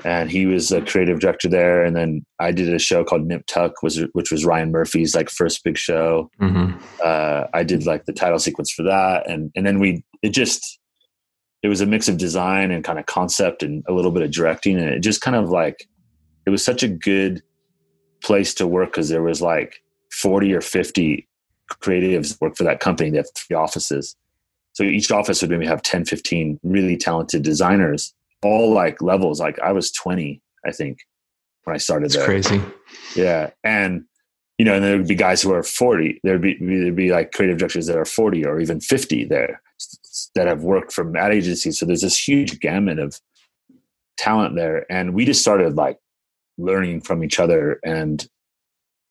[0.04, 1.82] and he was a creative director there.
[1.84, 5.30] And then i did a show called nip tuck was which was ryan murphy's like
[5.30, 6.30] first big show.
[6.40, 6.78] Mm-hmm.
[7.02, 10.78] uh, I did like the title sequence for that, and and then we it just
[11.62, 14.30] it was a mix of design and kind of concept and a little bit of
[14.30, 15.86] directing, and it just kind of like
[16.46, 17.42] it was such a good
[18.22, 19.76] place to work because there was like
[20.12, 21.26] forty or fifty
[21.84, 23.10] creatives work for that company.
[23.10, 24.16] They have three offices,
[24.72, 29.40] so each office would maybe have 10, 15 really talented designers, all like levels.
[29.40, 30.98] Like I was twenty, I think,
[31.64, 32.24] when I started It's there.
[32.24, 32.60] crazy.
[33.14, 34.04] Yeah, and
[34.58, 36.20] you know, and there would be guys who are forty.
[36.24, 39.60] There'd be there'd be like creative directors that are forty or even fifty there
[40.34, 41.78] that have worked from ad agencies.
[41.78, 43.20] So there's this huge gamut of
[44.16, 45.98] talent there, and we just started like
[46.56, 48.26] learning from each other and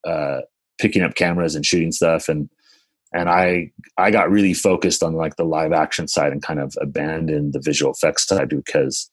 [0.08, 0.42] uh,
[0.80, 2.50] picking up cameras and shooting stuff and
[3.14, 6.76] and I I got really focused on like the live action side and kind of
[6.82, 9.10] abandoned the visual effects side because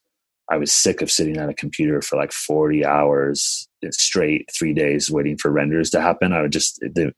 [0.51, 5.11] I was sick of sitting at a computer for like 40 hours straight, three days
[5.11, 6.33] waiting for renders to happen.
[6.33, 7.13] I would just the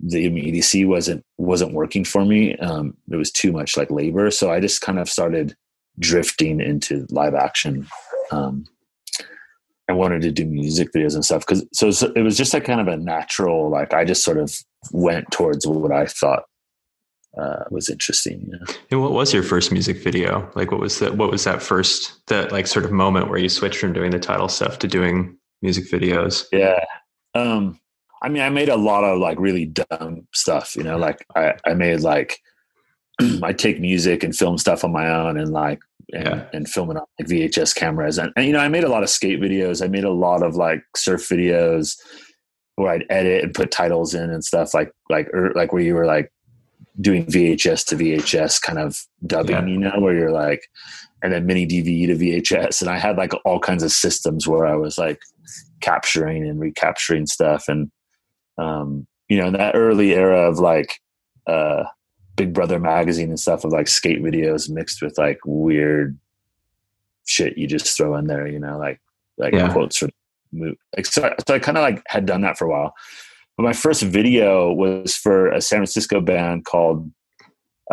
[0.00, 2.56] the EDC wasn't wasn't working for me.
[2.56, 5.54] Um, it was too much like labor, so I just kind of started
[5.98, 7.86] drifting into live action.
[8.30, 8.64] Um,
[9.88, 12.64] I wanted to do music videos and stuff because so, so it was just like
[12.64, 14.54] kind of a natural like I just sort of
[14.92, 16.44] went towards what I thought
[17.40, 18.40] uh, was interesting.
[18.46, 18.74] You know?
[18.90, 20.50] And what was your first music video?
[20.54, 21.16] Like, what was that?
[21.16, 24.18] What was that first that like sort of moment where you switched from doing the
[24.18, 26.44] title stuff to doing music videos?
[26.52, 26.84] Yeah.
[27.34, 27.78] Um,
[28.22, 31.54] I mean, I made a lot of like really dumb stuff, you know, like I,
[31.64, 32.40] I made like,
[33.42, 35.80] I take music and film stuff on my own and like,
[36.12, 36.44] and, Yeah.
[36.52, 38.18] and film it on like VHS cameras.
[38.18, 39.84] And, and, you know, I made a lot of skate videos.
[39.84, 41.96] I made a lot of like surf videos
[42.76, 45.94] where I'd edit and put titles in and stuff like, like, er, like where you
[45.94, 46.32] were like
[47.00, 49.66] doing VHS to VHS kind of dubbing, yeah.
[49.66, 50.62] you know, where you're like,
[51.22, 52.80] and then mini DV to VHS.
[52.80, 55.18] And I had like all kinds of systems where I was like
[55.80, 57.64] capturing and recapturing stuff.
[57.68, 57.90] And,
[58.56, 61.00] um, you know, in that early era of like,
[61.46, 61.84] uh,
[62.38, 66.18] Big Brother magazine and stuff of like skate videos mixed with like weird
[67.26, 69.00] shit you just throw in there, you know, like,
[69.36, 69.70] like yeah.
[69.70, 70.10] quotes from,
[70.96, 72.94] like, so, so I kind of like had done that for a while.
[73.58, 77.10] But my first video was for a San Francisco band called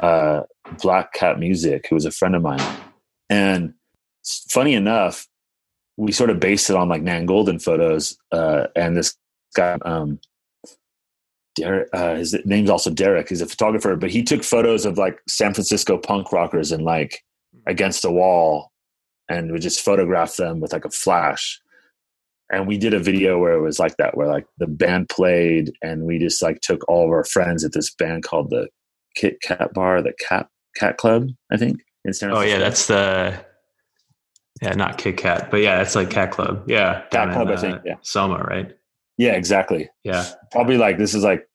[0.01, 0.43] uh,
[0.81, 2.62] Black Cat Music, who was a friend of mine.
[3.29, 3.73] And
[4.49, 5.27] funny enough,
[5.97, 8.17] we sort of based it on like Nan Goldin photos.
[8.31, 9.15] Uh, and this
[9.55, 10.19] guy, um,
[11.56, 13.30] Derek, uh, his name's also Derek.
[13.30, 17.24] He's a photographer, but he took photos of like San Francisco punk rockers and like
[17.65, 18.72] against a wall
[19.30, 21.60] and would just photograph them with like a flash.
[22.52, 25.72] And we did a video where it was like that where like the band played
[25.82, 28.68] and we just like took all of our friends at this band called the
[29.15, 33.34] kit kat bar the cat cat club i think in San oh yeah that's the
[34.62, 36.63] yeah not kit kat but yeah that's like cat club.
[36.68, 37.96] Yeah cat club in, i think uh, yeah.
[38.02, 38.76] Soma right
[39.17, 39.89] yeah exactly.
[40.04, 40.25] Yeah.
[40.51, 41.47] Probably like this is like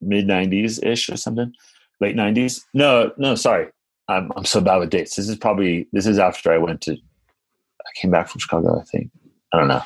[0.00, 1.52] mid 90s ish or something.
[2.00, 3.68] Late 90s no no sorry.
[4.08, 5.16] I'm, I'm so bad with dates.
[5.16, 8.84] This is probably this is after i went to i came back from chicago i
[8.84, 9.10] think.
[9.52, 9.82] I don't know.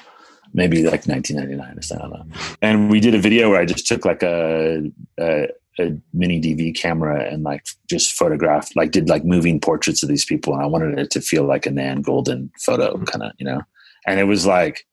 [0.52, 2.32] Maybe like 1999 or something.
[2.62, 4.82] And we did a video where I just took like a,
[5.18, 5.48] a,
[5.80, 10.24] a mini DV camera and like just photographed, like did like moving portraits of these
[10.24, 13.04] people, and I wanted it to feel like a Nan Goldin photo, mm-hmm.
[13.04, 13.62] kind of, you know.
[14.06, 14.86] And it was like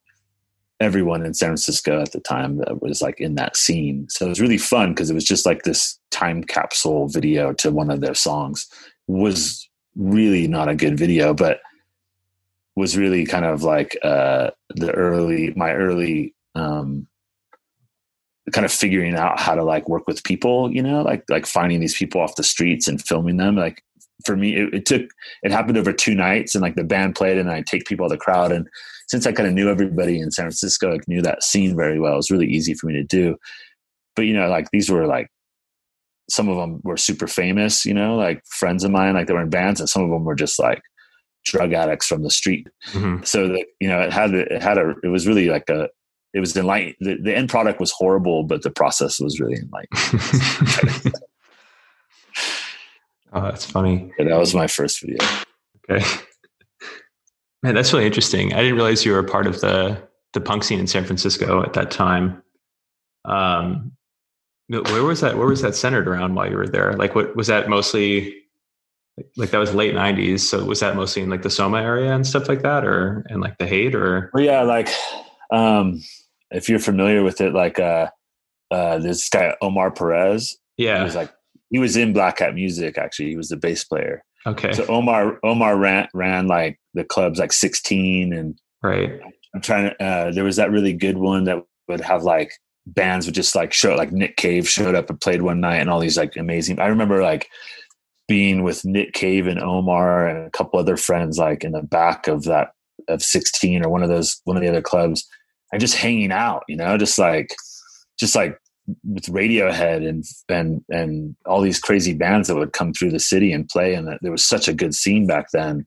[0.82, 4.08] everyone in San Francisco at the time that was like in that scene.
[4.08, 7.70] So it was really fun because it was just like this time capsule video to
[7.70, 8.68] one of their songs.
[9.06, 11.60] Was really not a good video, but
[12.76, 17.06] was really kind of like uh, the early my early um,
[18.52, 21.80] kind of figuring out how to like work with people you know like like finding
[21.80, 23.82] these people off the streets and filming them like
[24.26, 25.02] for me it, it took
[25.42, 28.12] it happened over two nights and like the band played and i take people out
[28.12, 28.68] of the crowd and
[29.12, 32.14] since i kind of knew everybody in san francisco like knew that scene very well
[32.14, 33.36] it was really easy for me to do
[34.16, 35.28] but you know like these were like
[36.28, 39.42] some of them were super famous you know like friends of mine like they were
[39.42, 40.82] in bands and some of them were just like
[41.44, 42.68] drug addicts from the street.
[42.90, 43.24] Mm-hmm.
[43.24, 45.88] So that you know, it had it had a it was really like a
[46.34, 46.94] it was enlightening.
[47.00, 51.12] The, the end product was horrible, but the process was really enlightening.
[53.32, 54.12] oh, that's funny.
[54.18, 55.18] Yeah, that was my first video.
[55.90, 56.04] Okay.
[57.62, 58.52] Man, that's really interesting.
[58.52, 61.62] I didn't realize you were a part of the the punk scene in San Francisco
[61.62, 62.42] at that time.
[63.24, 63.92] Um,
[64.68, 65.36] where was that?
[65.36, 66.94] Where was that centered around while you were there?
[66.94, 68.42] Like, what was that mostly?
[69.36, 72.26] like that was late 90s so was that mostly in like the soma area and
[72.26, 74.88] stuff like that or and like the haight or well, yeah like
[75.52, 76.02] um
[76.50, 78.08] if you're familiar with it like uh
[78.70, 81.30] uh this guy omar perez yeah he was like
[81.70, 84.72] he was in black cat music actually he was the bass player okay.
[84.72, 89.20] So omar omar ran ran like the clubs like 16 and right.
[89.54, 92.52] I'm trying to uh there was that really good one that would have like
[92.86, 95.88] bands would just like show like nick cave showed up and played one night and
[95.88, 97.48] all these like amazing i remember like
[98.32, 102.28] being with Nick Cave and Omar and a couple other friends, like in the back
[102.28, 102.68] of that
[103.08, 105.28] of 16 or one of those one of the other clubs,
[105.70, 107.54] and just hanging out, you know, just like
[108.18, 108.56] just like
[109.04, 113.52] with Radiohead and and and all these crazy bands that would come through the city
[113.52, 115.86] and play, and there was such a good scene back then.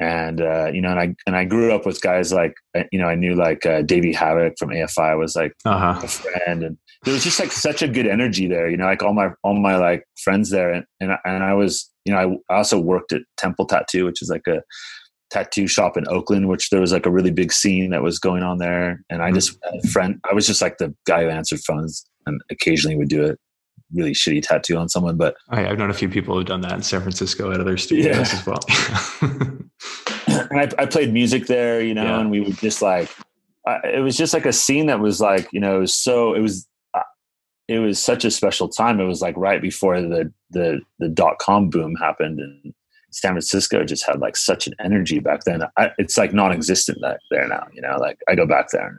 [0.00, 2.54] And uh, you know, and I and I grew up with guys like
[2.90, 6.00] you know I knew like uh, Davey Havok from AFI was like uh-huh.
[6.02, 8.68] a friend, and there was just like such a good energy there.
[8.68, 11.90] You know, like all my all my like friends there, and and and I was
[12.04, 14.62] you know I, also worked at Temple Tattoo, which is like a
[15.34, 18.42] tattoo shop in Oakland, which there was like a really big scene that was going
[18.42, 19.02] on there.
[19.10, 19.34] And I mm-hmm.
[19.34, 19.58] just
[19.92, 23.34] friend, I was just like the guy who answered phones and occasionally would do a
[23.92, 25.16] really shitty tattoo on someone.
[25.16, 27.76] But I, I've known a few people who've done that in San Francisco at other
[27.76, 28.38] studios yeah.
[28.38, 28.60] as well.
[30.50, 32.20] and I, I, played music there, you know, yeah.
[32.20, 33.10] and we would just like,
[33.66, 36.34] I, it was just like a scene that was like, you know, it was so,
[36.34, 36.68] it was
[37.66, 39.00] it was such a special time.
[39.00, 42.74] It was like right before the the the dot com boom happened, and
[43.14, 45.62] San Francisco just had like such an energy back then.
[45.76, 47.66] I, it's like non-existent back there now.
[47.72, 48.98] You know, like I go back there and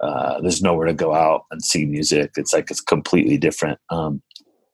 [0.00, 2.32] uh, there's nowhere to go out and see music.
[2.36, 3.78] It's like it's completely different.
[3.90, 4.22] Um,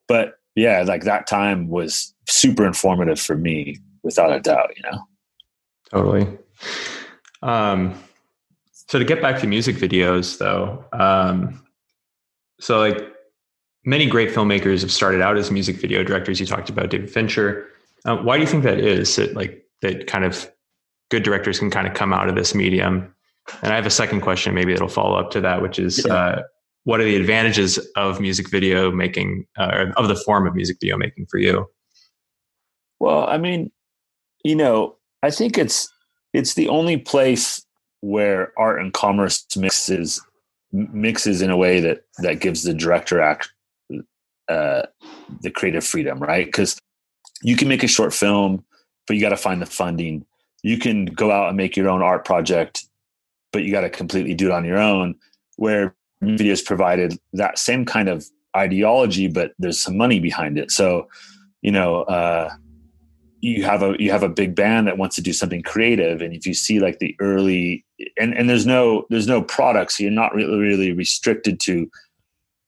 [0.06, 4.70] but yeah, like that time was super informative for me, without a doubt.
[4.76, 4.98] You know,
[5.90, 6.38] totally.
[7.42, 7.94] Um,
[8.70, 10.84] so to get back to music videos, though.
[10.92, 11.60] Um,
[12.60, 13.14] so like
[13.84, 16.40] many great filmmakers have started out as music video directors.
[16.40, 17.68] You talked about David Fincher.
[18.04, 19.16] Uh, why do you think that is?
[19.16, 20.50] That like that kind of
[21.10, 23.14] good directors can kind of come out of this medium.
[23.62, 26.14] And I have a second question, maybe that'll follow up to that, which is, yeah.
[26.14, 26.42] uh,
[26.84, 30.78] what are the advantages of music video making uh, or of the form of music
[30.80, 31.66] video making for you?
[33.00, 33.70] Well, I mean,
[34.44, 35.88] you know, I think it's
[36.32, 37.64] it's the only place
[38.00, 40.20] where art and commerce mixes
[40.72, 43.50] mixes in a way that that gives the director act
[44.48, 44.82] uh,
[45.40, 46.46] the creative freedom, right?
[46.46, 46.78] Because
[47.44, 48.64] you can make a short film,
[49.06, 50.24] but you got to find the funding.
[50.62, 52.86] You can go out and make your own art project,
[53.52, 55.14] but you got to completely do it on your own.
[55.56, 58.24] Where videos provided that same kind of
[58.56, 60.70] ideology, but there's some money behind it.
[60.70, 61.06] So,
[61.60, 62.50] you know, uh,
[63.40, 66.34] you have a you have a big band that wants to do something creative, and
[66.34, 67.84] if you see like the early
[68.18, 71.90] and and there's no there's no products, so you're not really really restricted to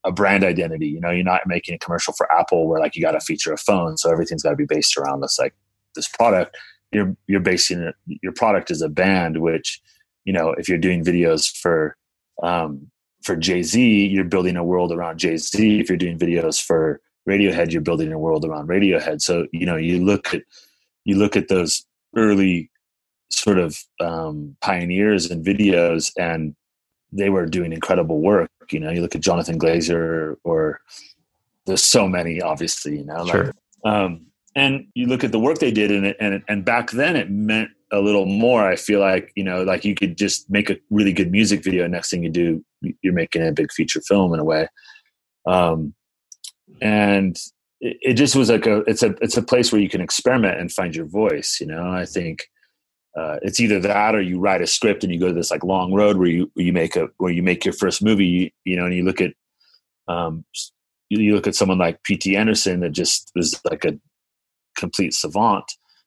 [0.07, 0.87] a brand identity.
[0.87, 3.53] You know, you're not making a commercial for Apple where like you got to feature
[3.53, 5.53] a phone, so everything's got to be based around this like
[5.95, 6.57] this product.
[6.91, 9.81] You're you're basing it, your product is a band, which
[10.23, 11.97] you know if you're doing videos for
[12.41, 12.89] um,
[13.23, 15.79] for Jay Z, you're building a world around Jay Z.
[15.79, 19.21] If you're doing videos for Radiohead, you're building a world around Radiohead.
[19.21, 20.43] So you know you look at
[21.03, 21.85] you look at those
[22.15, 22.71] early
[23.29, 26.55] sort of um, pioneers and videos, and
[27.11, 28.49] they were doing incredible work.
[28.71, 30.81] You know, you look at Jonathan Glazer, or
[31.65, 32.97] there's so many, obviously.
[32.97, 33.45] You know, sure.
[33.45, 36.91] like, um, and you look at the work they did in it, and and back
[36.91, 38.67] then it meant a little more.
[38.67, 41.87] I feel like you know, like you could just make a really good music video.
[41.87, 42.63] Next thing you do,
[43.01, 44.67] you're making a big feature film in a way.
[45.45, 45.93] Um,
[46.81, 47.37] and
[47.79, 50.59] it, it just was like a it's a it's a place where you can experiment
[50.59, 51.59] and find your voice.
[51.61, 52.49] You know, I think
[53.17, 55.63] uh, it's either that or you write a script and you go to this like
[55.63, 58.49] long road where you where you make a where you make your first movie you,
[58.65, 59.33] you know and you look at
[60.07, 60.45] um
[61.09, 63.97] you, you look at someone like pt anderson that just was like a
[64.77, 65.65] complete savant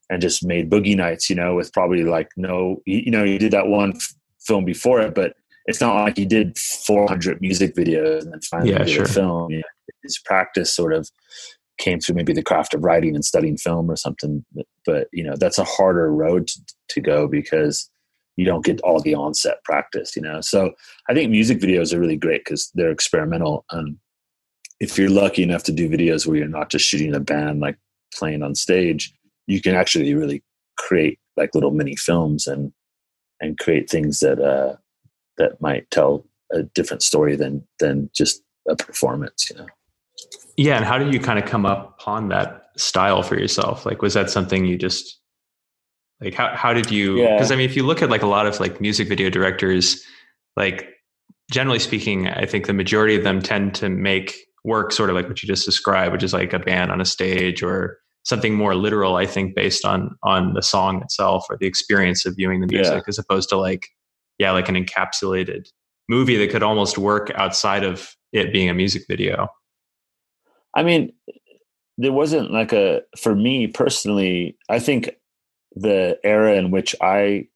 [0.09, 3.53] and just made boogie nights you know with probably like no you know he did
[3.53, 4.15] that one f-
[4.47, 5.35] film before it but
[5.67, 9.05] it's not like he did 400 music videos and then finally Yeah, did sure.
[9.05, 9.63] a film you know,
[10.03, 11.09] his practice sort of
[11.81, 14.45] came through maybe the craft of writing and studying film or something
[14.87, 17.91] but, you know that's a harder road to, to go because
[18.37, 20.41] you don't get all the onset practice you know?
[20.41, 20.73] So
[21.09, 23.97] i think music videos are really great because they're experimental and
[24.79, 27.79] if you're lucky enough to do videos where you're not just shooting a band like
[28.15, 29.13] playing on stage
[29.47, 30.43] you can actually really
[30.77, 32.73] create like little mini films and
[33.41, 34.77] and create things that uh
[35.39, 39.67] that might tell a different story than than just a performance you know
[40.57, 43.87] Yeah, and how did you kind of come upon that style for yourself?
[43.87, 45.19] Like, was that something you just
[46.21, 46.35] like?
[46.35, 47.19] How how did you?
[47.19, 47.35] Yeah.
[47.37, 50.05] Because I mean, if you look at like a lot of like music video directors,
[50.57, 50.89] like
[51.51, 55.29] generally speaking, I think the majority of them tend to make work sort of like
[55.29, 58.75] what you just described, which is like a band on a stage or something more
[58.75, 59.17] literal.
[59.17, 62.95] I think based on on the song itself or the experience of viewing the music,
[62.95, 63.03] Yeah.
[63.09, 63.89] as opposed to like
[64.39, 65.67] yeah, like an encapsulated
[66.09, 69.49] movie that could almost work outside of it being a music video.
[70.75, 71.13] I mean,
[71.99, 74.57] there wasn't like a for me personally.
[74.69, 75.11] I think
[75.77, 77.47] the era in which I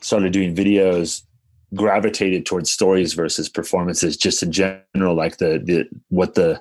[0.00, 1.22] started doing videos
[1.74, 5.14] gravitated towards stories versus performances, just in general.
[5.14, 6.60] Like the the what the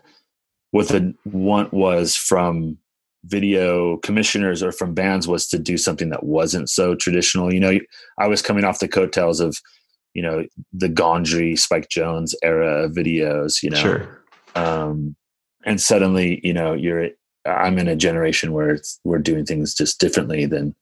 [0.71, 2.77] what the want was from
[3.25, 7.53] video commissioners or from bands was to do something that wasn't so traditional.
[7.53, 7.79] You know,
[8.17, 9.57] I was coming off the coattails of
[10.13, 13.63] you know the Gondry, Spike Jonze era of videos.
[13.63, 14.23] You know, Sure.
[14.55, 15.15] um,
[15.65, 17.09] and suddenly you know you're
[17.45, 20.75] i'm in a generation where it's, we're doing things just differently than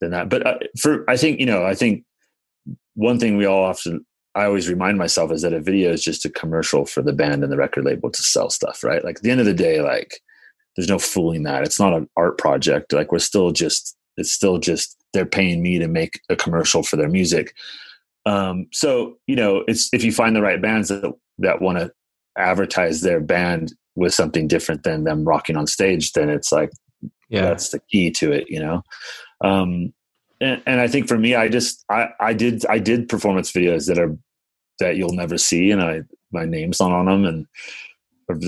[0.00, 0.28] than that.
[0.28, 2.04] But uh, for i think you know i think
[2.94, 4.04] one thing we all often
[4.34, 7.42] i always remind myself is that a video is just a commercial for the band
[7.42, 9.04] and the record label to sell stuff right?
[9.04, 10.20] Like at the end of the day like
[10.76, 11.64] there's no fooling that.
[11.64, 12.92] It's not an art project.
[12.92, 16.96] Like we're still just it's still just they're paying me to make a commercial for
[16.96, 17.54] their music.
[18.26, 21.92] Um so you know it's if you find the right bands that that want to
[22.38, 26.70] advertise their band with something different than them rocking on stage, then it's like
[27.28, 27.42] Yeah.
[27.42, 28.82] that's the key to it, you know.
[29.42, 29.92] Um,
[30.40, 33.86] and, and I think for me, I just I I did I did performance videos
[33.86, 34.16] that are
[34.78, 37.46] that you'll never see, and I my name's not on them, and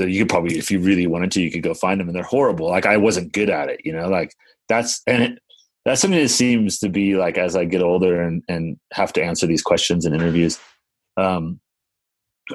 [0.09, 2.22] you could probably if you really wanted to, you could go find them, and they're
[2.22, 2.68] horrible.
[2.68, 4.09] Like I wasn't good at it, you know.
[4.09, 4.34] Like
[4.68, 5.38] that's and it,
[5.84, 9.22] that's something that seems to be like as I get older and and have to
[9.22, 10.59] answer these questions in interviews.
[11.16, 11.61] Um,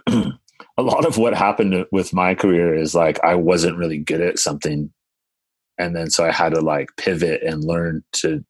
[0.78, 4.40] a lot of what happened with my career is like I wasn't really good at
[4.40, 4.92] something
[5.78, 8.44] and then so I had to like pivot and learn to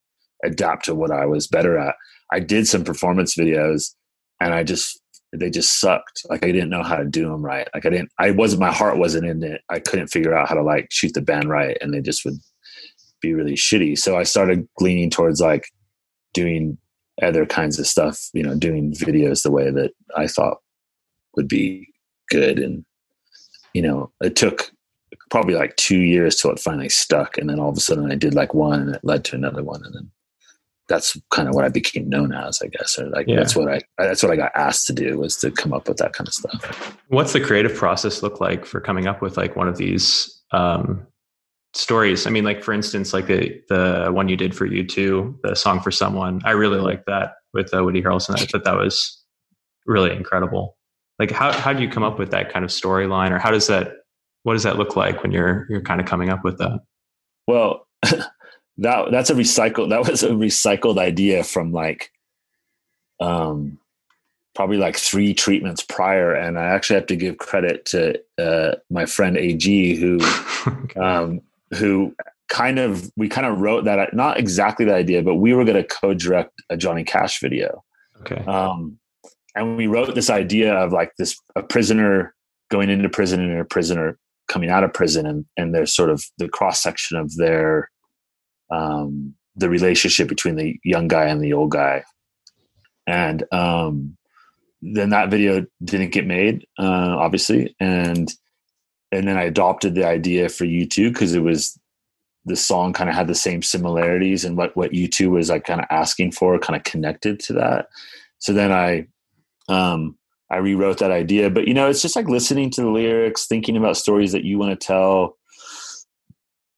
[0.44, 1.96] adapt to what I was better at.
[2.32, 3.94] I did some performance videos
[4.40, 5.02] and I just
[5.34, 6.22] they just sucked.
[6.30, 7.68] Like I didn't know how to do them right.
[7.74, 9.62] Like I didn't I wasn't my heart wasn't in it.
[9.70, 12.38] I couldn't figure out how to like shoot the band right and they just would
[13.22, 13.98] be really shitty.
[13.98, 15.66] So I started leaning towards like
[16.34, 16.78] doing
[17.22, 20.58] other kinds of stuff, you know, doing videos the way that I thought
[21.36, 21.88] would be
[22.30, 22.60] good.
[22.60, 22.86] And,
[23.74, 24.72] you know, it took
[25.30, 27.38] probably like two years till it finally stuck.
[27.38, 29.64] And then all of a sudden I did like one and it led to another
[29.64, 29.84] one.
[29.84, 30.12] And then
[30.88, 33.36] that's kind of what I became known as, I guess, or like, yeah.
[33.36, 35.98] that's what I, that's what I got asked to do was to come up with
[35.98, 36.98] that kind of stuff.
[37.10, 41.06] What's the creative process look like for coming up with like one of these, um,
[41.74, 42.26] stories.
[42.26, 45.80] I mean, like for instance, like the the one you did for U2, the song
[45.80, 46.42] for someone.
[46.44, 48.40] I really like that with uh, Woody Harrelson.
[48.40, 49.24] I thought that was
[49.86, 50.77] really incredible.
[51.20, 53.68] Like, how how do you come up with that kind of storyline, or how does
[53.68, 53.94] that
[54.44, 56.80] what does that look like when you're you're kind of coming up with that?
[57.48, 62.12] Well, that that's a recycled that was a recycled idea from like
[63.20, 63.80] um
[64.54, 69.06] probably like three treatments prior and i actually have to give credit to uh, my
[69.06, 70.20] friend ag who
[71.02, 71.42] um,
[71.76, 72.16] who
[72.48, 75.78] kind of we kind of wrote that not exactly the idea, but we were going
[75.78, 77.84] to co-direct a Johnny Cash video.
[78.22, 78.44] Okay.
[78.46, 79.00] Um,
[79.58, 82.34] and we wrote this idea of like this a prisoner
[82.70, 86.24] going into prison and a prisoner coming out of prison, and and there's sort of
[86.38, 87.90] the cross section of their
[88.72, 92.04] um, the relationship between the young guy and the old guy,
[93.06, 94.18] and um,
[94.82, 98.34] then that video didn't get made, uh, obviously, and
[99.12, 101.80] and then I adopted the idea for U2 because it was
[102.46, 105.82] the song kind of had the same similarities and what what U2 was like kind
[105.82, 107.88] of asking for kind of connected to that.
[108.40, 109.08] So then I
[109.68, 110.18] um
[110.50, 113.76] I rewrote that idea, but you know, it's just like listening to the lyrics, thinking
[113.76, 115.38] about stories that you want to tell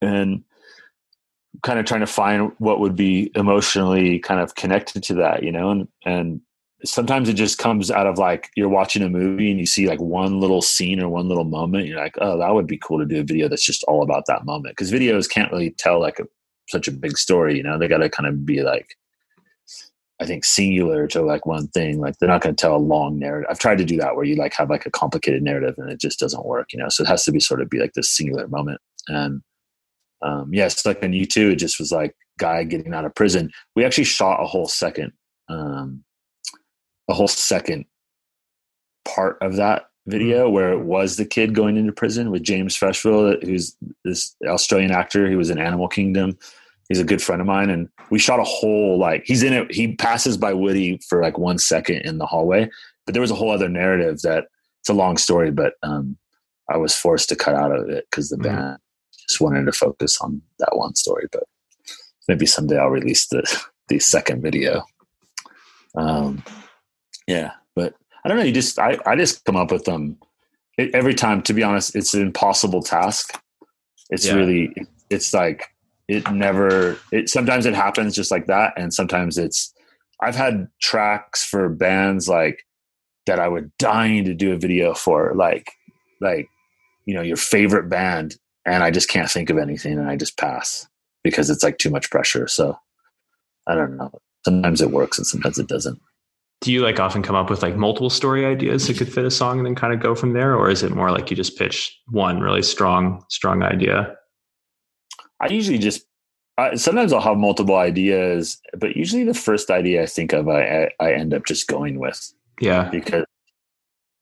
[0.02, 0.42] and
[1.62, 5.52] kind of trying to find what would be emotionally kind of connected to that, you
[5.52, 6.40] know, and and
[6.84, 10.00] sometimes it just comes out of like you're watching a movie and you see like
[10.00, 13.04] one little scene or one little moment you're like oh that would be cool to
[13.04, 14.74] do a video that's just all about that moment.
[14.74, 16.24] Because videos can't really tell like a,
[16.68, 17.78] such a big story you know?
[17.78, 18.96] They got to kind of be like
[20.20, 23.18] i think singular to like one thing like they're not going to tell a long
[23.18, 25.90] narrative i've tried to do that where you like have like a complicated narrative and
[25.90, 27.92] it just doesn't work you know so it has to be sort of be like
[27.94, 29.42] this singular moment and
[30.22, 33.50] um yes yeah, like in U2 it just was like guy getting out of prison
[33.74, 35.12] we actually shot a whole second
[35.48, 36.04] um
[37.08, 37.84] a whole second
[39.04, 40.54] part of that video mm-hmm.
[40.54, 45.28] where it was the kid going into prison with James Frecheville, who's this Australian actor.
[45.28, 46.38] He was in Animal Kingdom.
[46.90, 49.72] He's a good friend of mine, and we shot a whole like he's in it.
[49.72, 52.68] He passes by Woody for like one second in the hallway,
[53.06, 54.46] but there was a whole other narrative that
[54.80, 56.18] it's a long story, but um,
[56.68, 58.56] I was forced to cut out of it because the mm-hmm.
[58.56, 58.78] band
[59.28, 61.28] just wanted to focus on that one story.
[61.30, 61.44] But
[62.28, 63.42] maybe someday I'll release the
[63.88, 64.84] the second video.
[65.96, 66.42] Um,
[67.28, 68.44] yeah, but I don't know.
[68.44, 70.18] You just I I just come up with them
[70.76, 71.42] it, every time.
[71.42, 73.40] To be honest, it's an impossible task.
[74.10, 74.34] It's yeah.
[74.34, 74.74] really
[75.08, 75.68] it's like
[76.10, 76.98] it never.
[77.12, 79.72] It sometimes it happens just like that, and sometimes it's.
[80.22, 82.66] I've had tracks for bands like
[83.26, 85.70] that I would dying to do a video for, like
[86.20, 86.48] like
[87.06, 88.36] you know your favorite band,
[88.66, 90.86] and I just can't think of anything, and I just pass
[91.22, 92.48] because it's like too much pressure.
[92.48, 92.76] So
[93.68, 94.10] I don't know.
[94.44, 96.00] Sometimes it works, and sometimes it doesn't
[96.62, 99.30] do you like often come up with like multiple story ideas that could fit a
[99.30, 101.56] song and then kind of go from there or is it more like you just
[101.56, 104.14] pitch one really strong strong idea
[105.40, 106.06] i usually just
[106.58, 110.90] uh, sometimes i'll have multiple ideas but usually the first idea i think of i
[111.00, 112.32] i end up just going with.
[112.60, 112.90] Yeah.
[112.90, 113.24] Because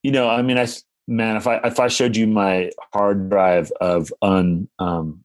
[0.02, 0.66] you know i mean i
[1.08, 5.24] man if i if i showed you my hard drive of un um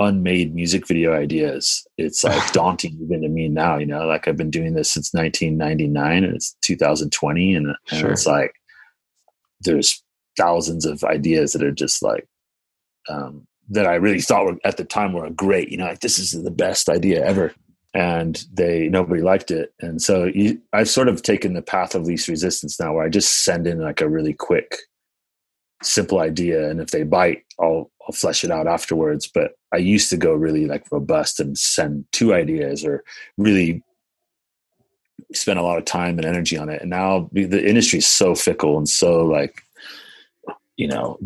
[0.00, 4.06] unmade music video ideas it's like daunting even to me now you know?
[4.06, 8.10] Like i've been doing this since 1999 and it's 2020 and, and sure.
[8.10, 8.54] it's like
[9.60, 10.02] there's
[10.36, 12.26] thousands of ideas that are just like
[13.08, 16.18] um, that i really thought were at the time were great you know like this
[16.18, 17.52] is the best idea ever.
[17.92, 19.74] And they nobody liked it.
[19.80, 23.08] And so you, i've sort of taken the path of least resistance now where i
[23.08, 24.76] just send in like a really quick
[25.82, 26.70] simple idea.
[26.70, 29.26] And if they bite i'll i'll flesh it out afterwards.
[29.26, 33.02] But i used to go really like robust and send two ideas or
[33.36, 33.82] really
[35.32, 36.80] spend a lot of time and energy on it.
[36.80, 39.62] And now the industry is so fickle and so like
[40.76, 41.18] you know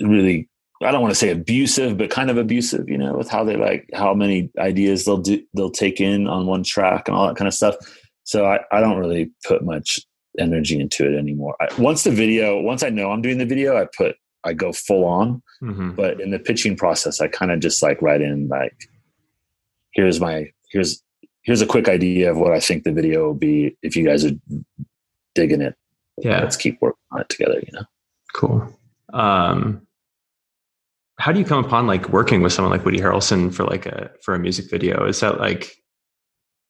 [0.00, 0.48] really
[0.82, 3.56] i don't want to say abusive but kind of abusive you know with how they
[3.56, 7.36] like how many ideas they'll do they'll take in on one track and all that
[7.36, 7.74] kind of stuff
[8.24, 10.00] so i, I don't really put much
[10.38, 11.56] energy into it anymore.
[11.60, 14.72] I, once the video, once I know I'm doing the video, I put I go
[14.72, 15.42] full on.
[15.62, 15.92] Mm-hmm.
[15.92, 18.76] But in the pitching process, I kind of just like write in like,
[19.92, 21.02] here's my here's
[21.42, 24.24] here's a quick idea of what I think the video will be if you guys
[24.24, 24.32] are
[25.34, 25.74] digging it.
[26.18, 27.60] Yeah, let's keep working on it together.
[27.60, 27.84] You know,
[28.34, 28.78] cool.
[29.12, 29.86] Um,
[31.18, 34.10] how do you come upon like working with someone like Woody Harrelson for like a
[34.22, 35.06] for a music video?
[35.06, 35.74] Is that like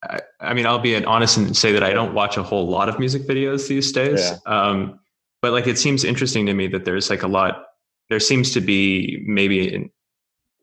[0.05, 2.89] I, I, mean, I'll be honest and say that I don't watch a whole lot
[2.89, 4.21] of music videos these days.
[4.21, 4.39] Yeah.
[4.47, 5.01] Um,
[5.43, 7.65] but like it seems interesting to me that there's like a lot
[8.09, 9.91] there seems to be maybe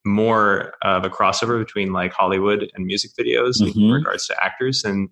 [0.06, 3.80] more of a crossover between like hollywood and music videos mm-hmm.
[3.80, 5.10] in regards to actors and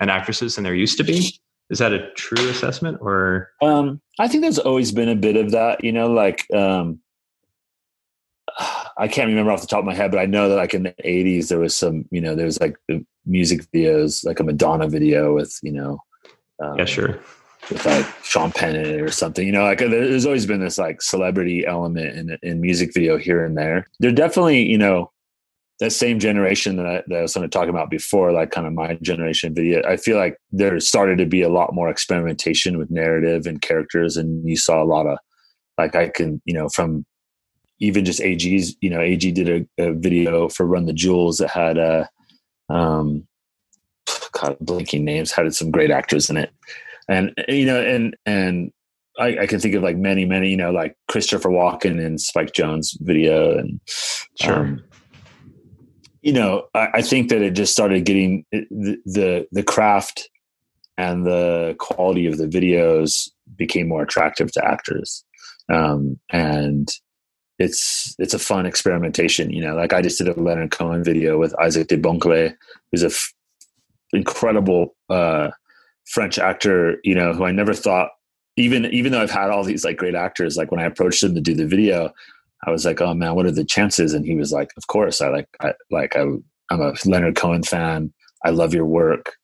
[0.00, 1.34] and actresses than there used to be
[1.70, 5.50] is that a true assessment or um i think there's always been a bit of
[5.50, 7.00] that you know like um
[8.98, 10.84] I can't remember off the top of my head, but I know that like in
[10.84, 14.44] the '80s there was some, you know, there was like the music videos, like a
[14.44, 15.98] Madonna video with, you know,
[16.62, 17.20] um, yeah, sure,
[17.70, 19.46] with like Sean Penn in it or something.
[19.46, 23.44] You know, like there's always been this like celebrity element in in music video here
[23.44, 23.86] and there.
[24.00, 25.10] They're definitely, you know,
[25.80, 28.66] that same generation that I, that I was kind of talking about before, like kind
[28.66, 29.82] of my generation video.
[29.86, 34.16] I feel like there started to be a lot more experimentation with narrative and characters,
[34.16, 35.18] and you saw a lot of
[35.76, 37.04] like I can, you know, from
[37.78, 41.50] even just AG's, you know, AG did a, a video for Run the Jewels that
[41.50, 42.08] had a
[42.68, 43.26] um,
[44.32, 46.50] God, blinking names had some great actors in it,
[47.08, 48.72] and you know, and and
[49.18, 52.52] I, I, can think of like many, many, you know, like Christopher Walken in Spike
[52.52, 53.80] Jonze video, and
[54.40, 54.54] sure.
[54.54, 54.84] Um,
[56.22, 60.28] you know, I, I, think that it just started getting the, the the craft
[60.98, 65.24] and the quality of the videos became more attractive to actors,
[65.72, 66.88] um, and
[67.58, 69.50] it's it's a fun experimentation.
[69.50, 72.54] You know, like I just did a Leonard Cohen video with Isaach De Bankolé,
[72.90, 73.32] who's a f-
[74.12, 75.50] incredible uh,
[76.06, 76.98] French actor.
[77.04, 78.10] You know, who I never thought
[78.56, 81.34] even even though I've had all these like great actors, like when I approached him
[81.34, 82.12] to do the video,
[82.66, 84.14] I was like, oh man, what are the chances?
[84.14, 86.22] And he was like, of course, I like I like I,
[86.70, 88.12] I'm a Leonard Cohen fan.
[88.44, 89.36] I love your work,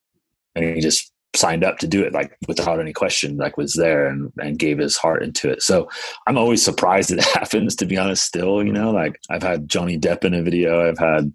[0.55, 4.07] and he just signed up to do it like without any question like was there
[4.07, 5.62] and, and gave his heart into it.
[5.62, 5.89] So
[6.26, 9.99] i'm always surprised it happens to be honest still you know like i've had johnny
[9.99, 11.33] depp in a video i've had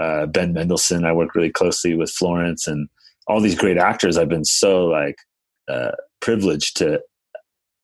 [0.00, 2.88] uh, ben mendelsohn i work really closely with florence and
[3.26, 5.16] all these great actors i've been so like
[5.68, 7.00] uh, privileged to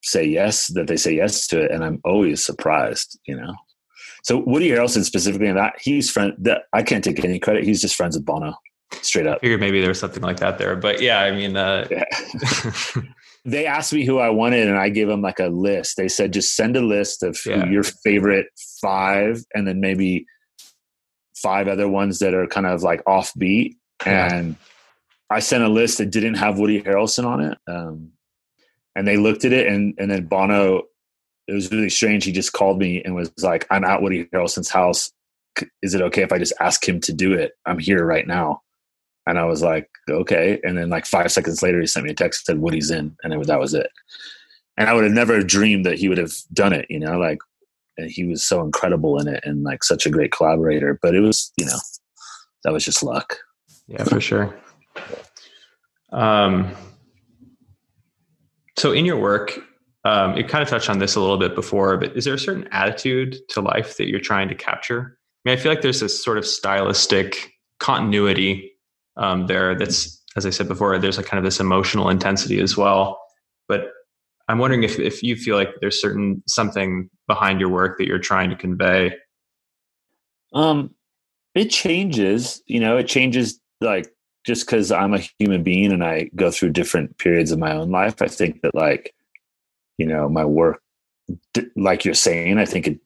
[0.02, 3.54] say yes that they say yes to it and i'm always surprised you know.
[4.22, 7.80] So woody harrelson specifically in that he's friend that i can't take any credit he's
[7.80, 8.54] just friends with bono
[8.92, 9.38] straight up.
[9.38, 12.04] I figured maybe there was something like that there, but yeah, I mean, uh, yeah.
[13.44, 15.96] they asked me who I wanted, and I gave them like a list.
[15.96, 17.66] They said just send a list of yeah.
[17.68, 18.46] your favorite
[18.80, 20.26] five, and then maybe
[21.36, 23.76] five other ones that are kind of like offbeat.
[24.06, 24.34] Yeah.
[24.34, 24.56] And
[25.30, 28.10] I sent a list that didn't have Woody Harrelson on it, um,
[28.96, 30.82] and they looked at it, and and then Bono.
[31.46, 32.24] It was really strange.
[32.24, 35.12] He just called me and was like, "I'm at Woody Harrelson's house.
[35.82, 37.52] Is it okay if I just ask him to do it?
[37.66, 38.62] I'm here right now."
[39.26, 40.60] And I was like, okay.
[40.62, 43.32] And then like five seconds later, he sent me a text said Woody's in, and
[43.32, 43.90] it, that was it.
[44.76, 46.86] And I would have never dreamed that he would have done it.
[46.90, 47.38] You know, like
[48.06, 50.98] he was so incredible in it and like such a great collaborator.
[51.00, 51.78] But it was, you know,
[52.64, 53.36] that was just luck.
[53.86, 54.54] Yeah, for sure.
[56.12, 56.74] Um,
[58.76, 59.58] so in your work,
[60.04, 62.38] um, you kind of touched on this a little bit before, but is there a
[62.38, 65.18] certain attitude to life that you're trying to capture?
[65.44, 68.73] I mean, I feel like there's this sort of stylistic continuity
[69.16, 72.76] um, there that's as i said before there's a kind of this emotional intensity as
[72.76, 73.20] well.
[73.68, 73.86] But
[74.48, 78.18] i'm wondering if, if you feel like there's certain something behind your work that you're
[78.18, 79.14] trying to convey.
[80.52, 80.94] Um
[81.54, 84.12] it changes you know it changes like
[84.44, 87.90] just because i'm a human being and i go through different periods of my own
[87.90, 89.14] life i think that like
[89.98, 90.82] you know my work
[91.76, 93.00] like you're saying i think it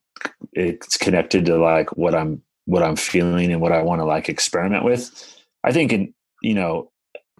[0.52, 4.28] it's connected to like what i'm what i'm feeling and what i want to like
[4.28, 6.90] experiment with I think in you know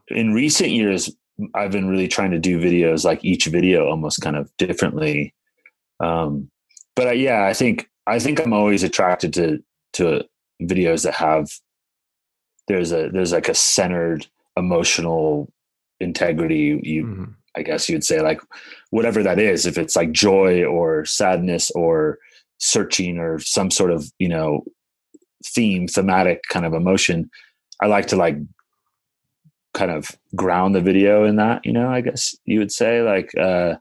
[0.09, 1.11] in recent years
[1.55, 5.35] I've been really trying to do videos like each video almost kind of differently.
[6.01, 6.51] Um,
[6.97, 9.63] but I, yeah, I think I think I'm always attracted to
[9.95, 10.25] to
[10.63, 11.49] videos that have
[12.67, 15.53] there's a there's like a centered emotional
[16.01, 16.81] integrity.
[16.83, 17.25] You mm-hmm.
[17.57, 18.41] I guess you'd say like
[18.91, 22.19] whatever that is, if it's like joy or sadness or
[22.59, 24.65] searching or some sort of you know
[25.45, 27.31] theme thematic kind of emotion
[27.81, 28.37] I like to like
[29.75, 33.37] kind of ground the video in that, you know, I guess you would say like,
[33.37, 33.77] uh,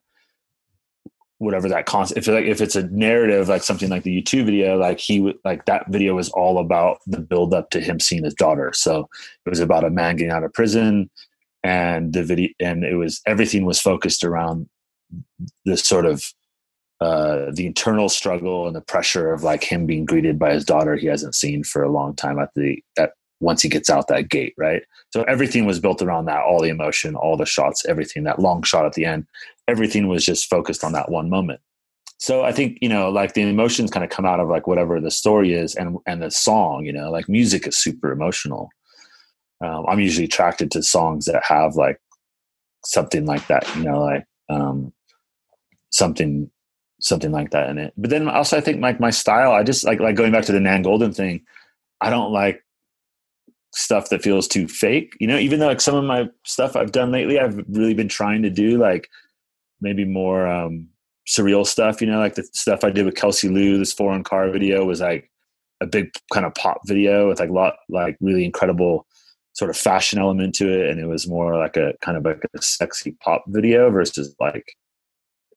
[1.40, 4.78] whatever that concept, if like, if it's a narrative, like something like the U2 video,
[4.78, 8.24] like he would, like that video was all about the build up to him seeing
[8.24, 8.72] his daughter.
[8.74, 9.10] So
[9.46, 11.10] it was about a man getting out of prison
[11.64, 14.70] and the video, and it was, everything was focused around
[15.66, 16.24] this sort of,
[17.00, 20.96] uh, the internal struggle and the pressure of like him being greeted by his daughter
[20.96, 24.30] he hasn't seen for a long time at the at once he gets out that
[24.30, 24.82] gate, right?
[25.12, 28.64] So everything was built around that, all the emotion, all the shots, everything, that long
[28.64, 29.28] shot at the end,
[29.68, 31.62] everything was just focused on that one moment.
[32.20, 35.00] So I think, you know, like the emotions kind of come out of like whatever
[35.00, 38.70] the story is and and the song, you know, like music is super emotional.
[39.64, 42.02] Um, I'm usually attracted to songs that have like
[42.86, 44.94] something like that, you know, like um
[45.92, 46.50] something
[47.00, 47.94] something like that in it.
[47.98, 50.52] But then also I think like my style, I just like like going back to
[50.52, 51.46] the Nan Goldin thing.
[52.02, 52.64] I don't like
[53.72, 55.16] stuff that feels too fake.
[55.20, 58.10] You know, even though like some of my stuff I've done lately, I've really been
[58.10, 59.10] trying to do like
[59.82, 60.90] maybe more um
[61.28, 62.02] surreal stuff.
[62.02, 65.02] You know, like the stuff I did with Kelsey Lu, this foreign car video was
[65.02, 65.30] like
[65.82, 69.06] a big kind of pop video with like a lot like really incredible
[69.54, 72.44] sort of fashion element to it and it was more like a kind of like
[72.56, 74.76] a sexy pop video versus like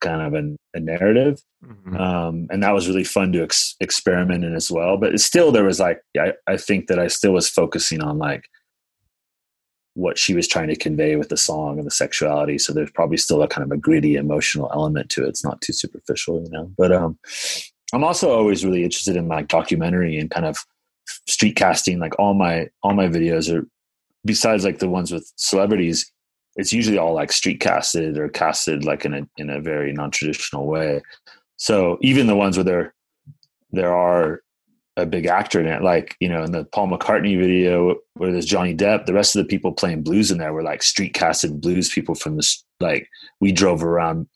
[0.01, 1.41] kind of a, a narrative.
[1.65, 1.97] Mm-hmm.
[1.97, 4.97] um, and that was really fun to ex- experiment in as well.
[4.97, 8.45] But still there was like I, I think that i still was focusing on like
[9.95, 12.57] what she was trying to convey with the song and the sexuality.
[12.59, 15.29] So there's probably still a kind of a gritty emotional element to it.
[15.29, 16.73] It's not too superficial you know?
[16.77, 17.19] But um
[17.93, 20.57] i'm also always really interested in like documentary and kind of
[21.29, 21.99] street casting.
[21.99, 23.67] Like all my all my videos are
[24.25, 26.11] besides like the ones with celebrities
[26.57, 30.67] it's usually all like street casted or casted like in a in a very non-traditional
[30.67, 31.03] way.
[31.57, 32.95] So even the ones where there
[33.73, 34.41] there are
[34.97, 38.45] a big actor in it like you know in the paul mccartney video where there's
[38.45, 41.61] johnny depp the rest of the people playing blues in there were like street casted
[41.61, 43.09] blues people from this like
[43.41, 44.27] we drove around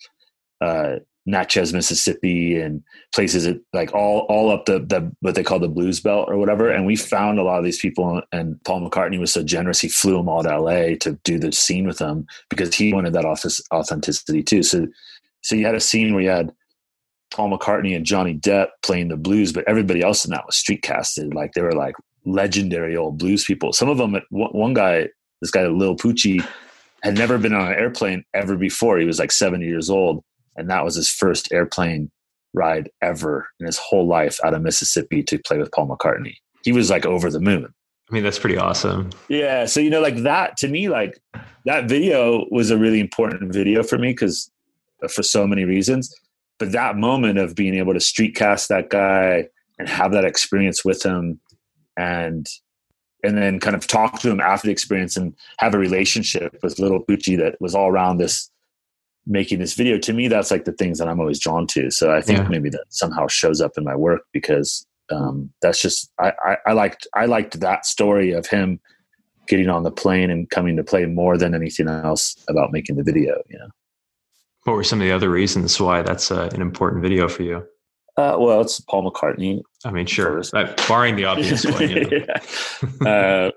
[0.61, 0.97] uh
[1.27, 2.83] Natchez, Mississippi, and
[3.15, 6.71] places like all all up the, the what they call the Blues Belt or whatever.
[6.71, 9.89] And we found a lot of these people, and Paul McCartney was so generous he
[9.89, 10.97] flew them all to L.A.
[10.97, 14.63] to do the scene with them because he wanted that office authenticity too.
[14.63, 14.87] So,
[15.41, 16.53] so you had a scene where you had
[17.33, 20.83] Paul McCartney and Johnny Depp playing the blues, but everybody else in that was street
[20.83, 21.35] casted.
[21.35, 21.97] Like they were like
[22.27, 23.73] legendary old blues people.
[23.73, 25.09] Some of them, uh, one guy,
[25.41, 26.47] this guy Lil Poochie,
[27.03, 28.99] had never been on an airplane ever before.
[28.99, 30.23] He was like 70 years old
[30.57, 32.11] and that was his first airplane
[32.55, 36.37] ride ever in his whole life out of Mississippi to play with Paul McCartney.
[36.63, 37.67] He was like over the moon.
[38.11, 39.11] I mean, that's pretty awesome.
[39.29, 39.65] Yeah.
[39.65, 41.19] So, you know, like that to me, like
[41.65, 44.51] that video was a really important video for me because
[45.03, 46.15] uh, for so many reasons.
[46.59, 49.49] But that moment of being able to street cast that guy
[49.79, 51.41] and have that experience with him
[51.97, 52.47] and
[53.25, 56.79] and then kind of talk to him after the experience and have a relationship with
[56.79, 58.51] little Poochie that was all around this
[59.27, 62.15] making this video to me that's like the things that i'm always drawn to so
[62.15, 62.49] i think yeah.
[62.49, 66.73] maybe that somehow shows up in my work because um, that's just I, I, I
[66.73, 68.81] liked i liked that story of him
[69.47, 73.03] getting on the plane and coming to play more than anything else about making the
[73.03, 73.69] video you know
[74.65, 77.57] what were some of the other reasons why that's uh, an important video for you
[78.17, 80.43] uh, well it's paul mccartney i mean sure
[80.89, 82.27] barring the obvious one you know?
[83.03, 83.09] yeah.
[83.09, 83.51] uh,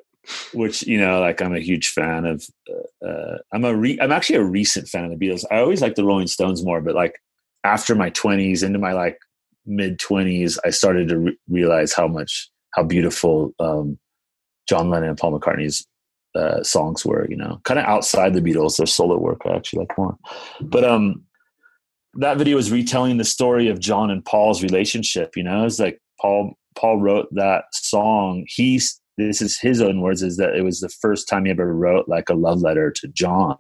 [0.54, 4.12] which you know like i'm a huge fan of uh, uh, i'm a re- i'm
[4.12, 5.44] actually a recent fan of the beatles.
[5.52, 7.16] I always like the rolling stones more but like
[7.64, 9.20] after my 20s into my like
[9.66, 13.98] mid 20s i started to re- realize how much how beautiful um,
[14.68, 15.86] john lennon and paul mccartney's
[16.36, 17.60] uh, songs were you know?
[17.64, 20.18] Kind of outside the beatles their solo work i actually like more.
[20.62, 21.24] But um
[22.14, 25.66] that video is retelling the story of john and paul's relationship you know?
[25.66, 28.46] It's like paul paul wrote that song.
[28.48, 31.74] He's this is his own words is that it was the first time he ever
[31.74, 33.58] wrote like a love letter to John.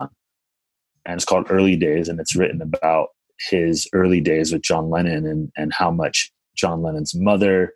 [1.05, 3.09] And it's called Early Days, and it's written about
[3.49, 7.73] his early days with John Lennon and, and how much John Lennon's mother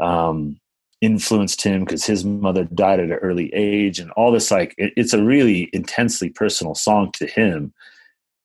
[0.00, 0.60] um,
[1.00, 4.92] influenced him because his mother died at an early age, and all this like it,
[4.96, 7.72] it's a really intensely personal song to him.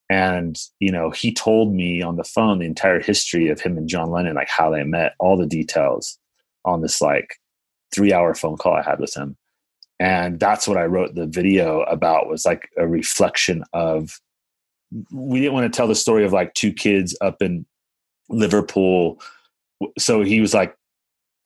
[0.10, 3.90] And you know, he told me on the phone the entire history of him and
[3.90, 6.18] John Lennon, like how they met, all the details
[6.64, 7.36] on this like
[7.94, 9.38] three hour phone call I had with him.
[10.00, 14.20] And that's what I wrote the video about was like a reflection of
[15.12, 17.66] we didn't want to tell the story of like two kids up in
[18.30, 19.22] Liverpool.
[19.98, 20.76] So he was like,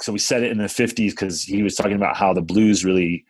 [0.01, 2.85] so we said it in the 50s because he was talking about how the blues
[2.85, 3.25] really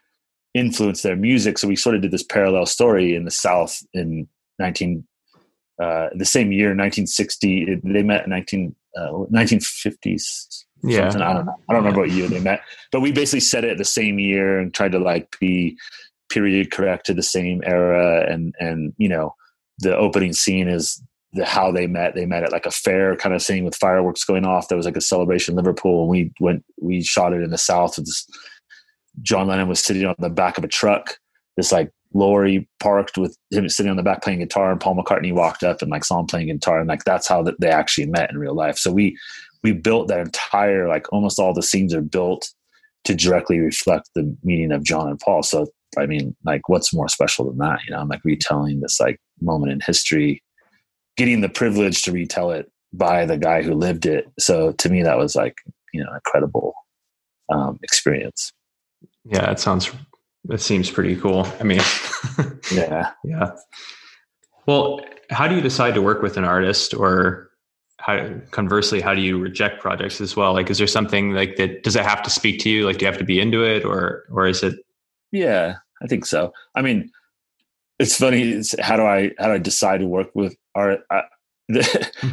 [0.53, 1.57] influenced their music.
[1.57, 4.27] So we sort of did this parallel story in the South in
[4.59, 5.05] 19,
[5.81, 7.81] uh, the same year, 1960.
[7.83, 11.09] They met in 19, uh, 1950s, yeah.
[11.09, 11.21] Something.
[11.21, 11.55] I don't know.
[11.67, 12.61] I don't remember what year they met,
[12.91, 15.77] but we basically set it the same year and tried to like be
[16.29, 18.25] period correct to the same era.
[18.31, 19.35] And, and, you know,
[19.79, 21.01] the opening scene is
[21.33, 22.15] the, how they met.
[22.15, 24.67] They met at like a fair kind of scene with fireworks going off.
[24.67, 27.57] There was like a celebration in Liverpool and we went, we shot it in the
[27.57, 27.95] South.
[27.95, 28.27] This,
[29.21, 31.17] John Lennon was sitting on the back of a truck,
[31.57, 35.33] this like lorry parked with him sitting on the back playing guitar and Paul McCartney
[35.33, 38.07] walked up and like saw him playing guitar and like that's how that they actually
[38.07, 38.77] met in real life.
[38.77, 39.17] So we
[39.63, 42.49] we built that entire like almost all the scenes are built
[43.05, 45.43] to directly reflect the meaning of John and Paul.
[45.43, 47.79] So I mean, like, what's more special than that?
[47.85, 50.43] You know, I'm like retelling this like moment in history,
[51.17, 54.31] getting the privilege to retell it by the guy who lived it.
[54.39, 55.55] So to me, that was like
[55.93, 56.73] you know, incredible
[57.49, 58.51] um, experience.
[59.25, 59.91] Yeah, it sounds.
[60.49, 61.47] It seems pretty cool.
[61.59, 61.81] I mean,
[62.71, 63.51] yeah, yeah.
[64.65, 67.48] Well, how do you decide to work with an artist or
[67.99, 70.53] how conversely how do you reject projects as well?
[70.53, 72.85] Like is there something like that does it have to speak to you?
[72.85, 74.75] Like do you have to be into it or or is it?
[75.31, 76.53] Yeah i think so.
[76.75, 77.11] I mean
[77.99, 80.99] it's funny it's how do i how do i decide to work with uh, art
[81.11, 81.23] I,
[81.67, 82.31] the,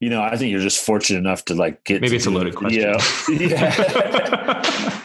[0.00, 2.54] you know i think you're just fortunate enough to like get maybe it's a loaded
[2.56, 2.80] question.
[3.28, 4.98] yeah.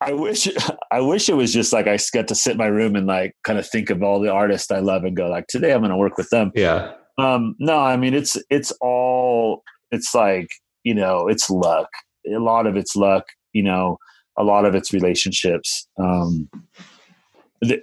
[0.00, 0.48] I wish
[0.90, 3.36] I wish it was just like I get to sit in my room and like
[3.44, 5.90] kind of think of all the artists I love and go like today I'm going
[5.90, 6.50] to work with them.
[6.56, 6.94] Yeah.
[7.18, 10.48] Um, no, I mean it's it's all it's like
[10.84, 11.88] you know it's luck.
[12.26, 13.24] A lot of it's luck.
[13.52, 13.98] You know,
[14.36, 15.86] a lot of it's relationships.
[15.98, 16.48] Um,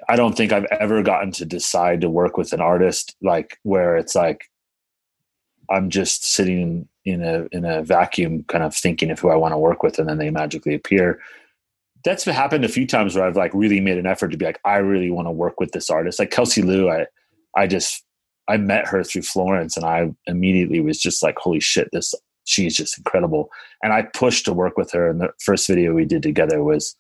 [0.09, 3.95] I don't think I've ever gotten to decide to work with an artist like where
[3.95, 4.41] it's like
[5.69, 9.53] I'm just sitting in a in a vacuum, kind of thinking of who I want
[9.53, 11.19] to work with, and then they magically appear
[12.03, 14.59] that's happened a few times where I've like really made an effort to be like,
[14.63, 16.19] I really want to work with this artist.
[16.19, 17.07] Like Kelsey Lu, I
[17.55, 18.03] I just
[18.50, 22.14] I met her through Florence and I immediately was just like, holy shit, this
[22.45, 23.52] she's just incredible.
[23.84, 25.08] And I pushed to work with her.
[25.08, 26.95] And the first video we did together was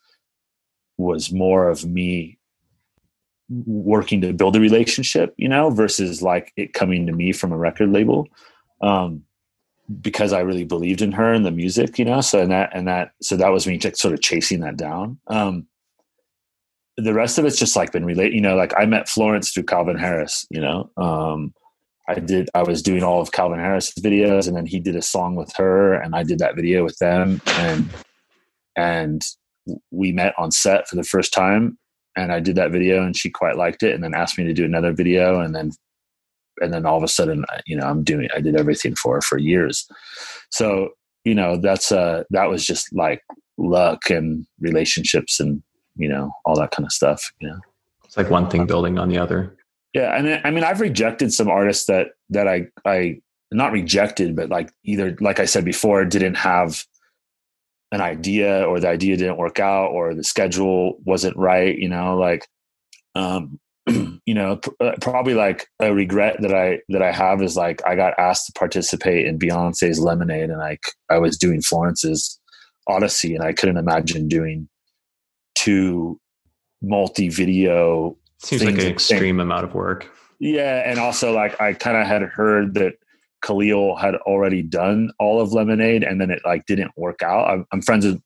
[0.97, 2.37] was more of me
[3.49, 7.57] working to build a relationship, you know, versus like it coming to me from a
[7.57, 8.27] record label.
[8.81, 9.23] Um,
[10.01, 12.21] because I really believed in her and the music, you know.
[12.21, 15.17] So and that and that so that was me just sort of chasing that down.
[15.27, 15.65] Um,
[16.99, 18.33] the rest of it's just like been relate.
[18.33, 20.45] You know, like I met Florence through Calvin Harris.
[20.49, 21.53] You know, um,
[22.07, 22.49] I did.
[22.53, 25.53] I was doing all of Calvin Harris's videos, and then he did a song with
[25.55, 27.89] her, and I did that video with them, and
[28.75, 29.21] and
[29.91, 31.77] we met on set for the first time,
[32.15, 34.53] and I did that video, and she quite liked it, and then asked me to
[34.53, 35.71] do another video, and then
[36.61, 38.27] and then all of a sudden, you know, I'm doing.
[38.35, 39.87] I did everything for her for years,
[40.51, 40.89] so
[41.25, 43.21] you know that's uh that was just like
[43.57, 45.61] luck and relationships and
[45.99, 47.31] you know, all that kind of stuff.
[47.39, 47.59] You know,
[48.05, 49.55] it's like one thing building on the other.
[49.93, 53.21] Yeah, and I mean, I've rejected some artists that that I I
[53.51, 56.83] not rejected, but like either like I said before, didn't have
[57.91, 61.77] an idea or the idea didn't work out or the schedule wasn't right.
[61.77, 62.47] You know, like
[63.15, 67.57] um, you know, pr- uh, probably like a regret that I that I have is
[67.57, 72.39] like I got asked to participate in Beyonce's Lemonade, and like I was doing Florence's
[72.87, 74.69] Odyssey, and I couldn't imagine doing
[75.55, 76.19] to
[76.81, 80.09] multi-video seems like an extreme amount of work.
[80.39, 82.93] Yeah and also like i kind of had heard that
[83.43, 87.49] kahlil had already done all of lemonade and then it like didn't work out.
[87.49, 88.21] I'm, I'm friends with,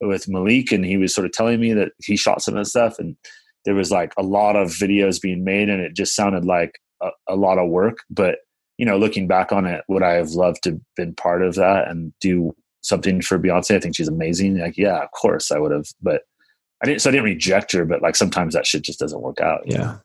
[0.00, 2.68] with malik and he was sort of telling me that he shot some of the
[2.68, 3.16] stuff and
[3.64, 7.10] there was like a lot of videos being made and it just sounded like a,
[7.28, 7.98] a lot of work.
[8.10, 8.38] But
[8.78, 11.88] you know looking back on it would i have loved to been part of that
[11.88, 13.74] and do something for beyonce?
[13.74, 14.58] I think she's amazing.
[14.58, 16.22] Like yeah of course i would have but
[16.82, 19.40] I didn't, so I didn't reject her, but like sometimes that shit just doesn't work
[19.40, 19.62] out.
[19.66, 19.98] Yeah.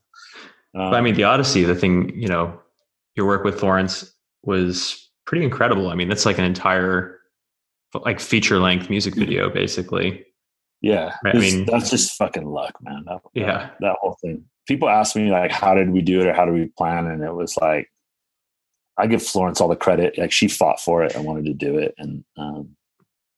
[0.75, 2.59] Um, but I mean, the Odyssey, the thing, you know,
[3.15, 4.11] your work with Florence
[4.41, 5.89] was pretty incredible.
[5.89, 7.19] I mean, that's like an entire
[7.93, 10.25] like feature length music video, basically.
[10.81, 11.15] Yeah.
[11.23, 11.35] Right?
[11.35, 13.03] I mean, that's just fucking luck, man.
[13.05, 13.45] That, yeah.
[13.45, 14.45] That, that whole thing.
[14.67, 17.05] People ask me like, how did we do it or how did we plan?
[17.05, 17.91] And it was like,
[18.97, 20.17] I give Florence all the credit.
[20.17, 21.93] Like she fought for it and wanted to do it.
[21.99, 22.75] And, um,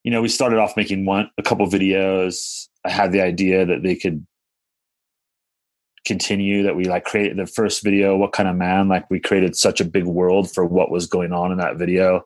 [0.06, 2.68] you know, we started off making one, a couple videos.
[2.86, 4.24] I had the idea that they could
[6.06, 8.88] continue that we like created the first video what kind of man?
[8.88, 12.22] Like we created such a big world for what was going on in that video.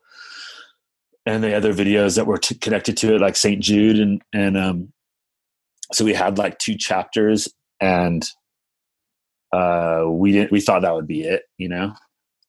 [1.26, 4.58] And the other videos that were t- connected to it like st jude and and
[4.58, 4.92] um
[5.94, 7.48] so we had like two chapters
[7.80, 8.26] and
[9.54, 11.94] uh we didn't we thought that would be it you know?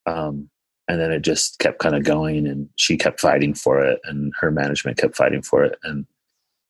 [0.06, 0.50] Um
[0.90, 4.32] and then it just kept kind of going and she kept fighting for it and
[4.40, 6.06] her management kept fighting for it and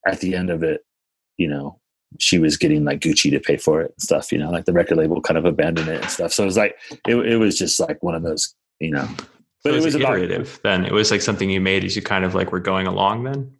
[0.06, 0.84] at the end of it
[1.40, 1.80] you know,
[2.18, 4.74] she was getting like Gucci to pay for it and stuff, you know, like the
[4.74, 6.32] record label kind of abandoned it and stuff.
[6.32, 6.76] So it was like,
[7.08, 9.08] it, it was just like one of those, you know,
[9.64, 12.02] but so it was, iterative about, then it was like something you made as you
[12.02, 13.50] kind of like were going along then.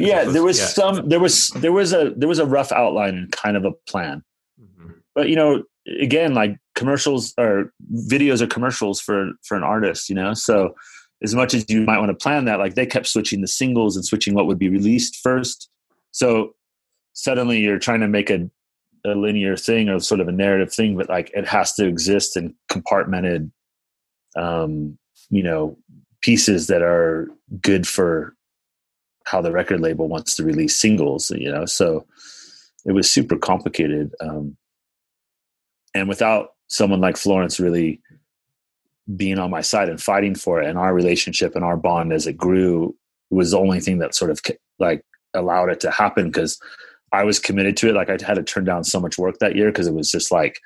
[0.00, 0.66] Yeah, there was yeah.
[0.66, 3.72] some, there was, there was a, there was a rough outline and kind of a
[3.88, 4.24] plan,
[4.60, 4.92] mm-hmm.
[5.14, 5.62] but you know,
[6.00, 7.72] again, like commercials or
[8.08, 10.34] videos or commercials for, for an artist, you know?
[10.34, 10.74] So
[11.22, 13.96] as much as you might want to plan that, like they kept switching the singles
[13.96, 15.68] and switching what would be released first.
[16.12, 16.54] So
[17.12, 18.50] suddenly you're trying to make a,
[19.04, 22.36] a linear thing or sort of a narrative thing, but like it has to exist
[22.36, 23.50] in compartmented,
[24.36, 24.98] um,
[25.30, 25.76] you know,
[26.20, 27.28] pieces that are
[27.60, 28.34] good for
[29.24, 31.66] how the record label wants to release singles, you know.
[31.66, 32.06] So
[32.84, 34.12] it was super complicated.
[34.20, 34.56] Um,
[35.94, 38.00] and without someone like Florence really
[39.16, 42.26] being on my side and fighting for it, and our relationship and our bond as
[42.26, 42.94] it grew
[43.30, 44.40] was the only thing that sort of
[44.78, 46.60] like allowed it to happen because
[47.12, 47.94] I was committed to it.
[47.94, 50.30] Like I had to turn down so much work that year because it was just
[50.32, 50.60] like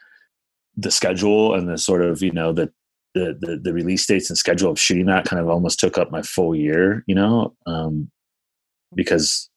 [0.77, 2.71] the schedule and the sort of you know the,
[3.15, 6.11] the the the, release dates and schedule of shooting that kind of almost took up
[6.11, 8.11] my full year you know um,
[8.95, 9.49] because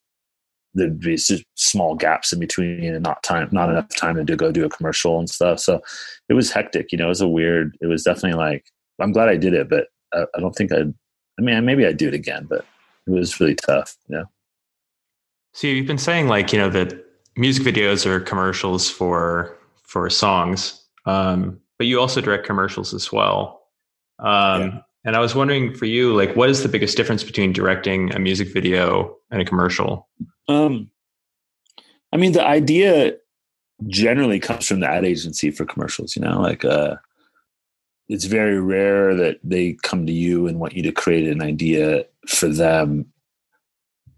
[0.73, 1.17] there'd be
[1.55, 5.17] small gaps in between and not time not enough time to go do a commercial
[5.17, 5.59] and stuff.
[5.59, 5.81] So
[6.29, 9.27] it was hectic you know it was a weird it was definitely like i'm glad
[9.27, 10.93] i did it but i, I don't think i'd
[11.39, 12.65] i mean maybe i'd do it again but
[13.07, 14.25] it was really tough you know?
[15.53, 16.93] So you've been saying like you know that
[17.35, 23.61] music videos are commercials for for songs um, but you also direct commercials as well.
[24.19, 24.79] Um, yeah.
[25.05, 28.19] and i was wondering for you like what is the biggest difference between directing a
[28.19, 30.09] music video and a commercial
[30.49, 30.89] um,
[32.11, 33.13] I mean, the idea
[33.87, 36.15] generally comes from the ad agency for commercials.
[36.15, 36.95] You know, like uh,
[38.09, 42.05] it's very rare that they come to you and want you to create an idea
[42.27, 43.05] for them.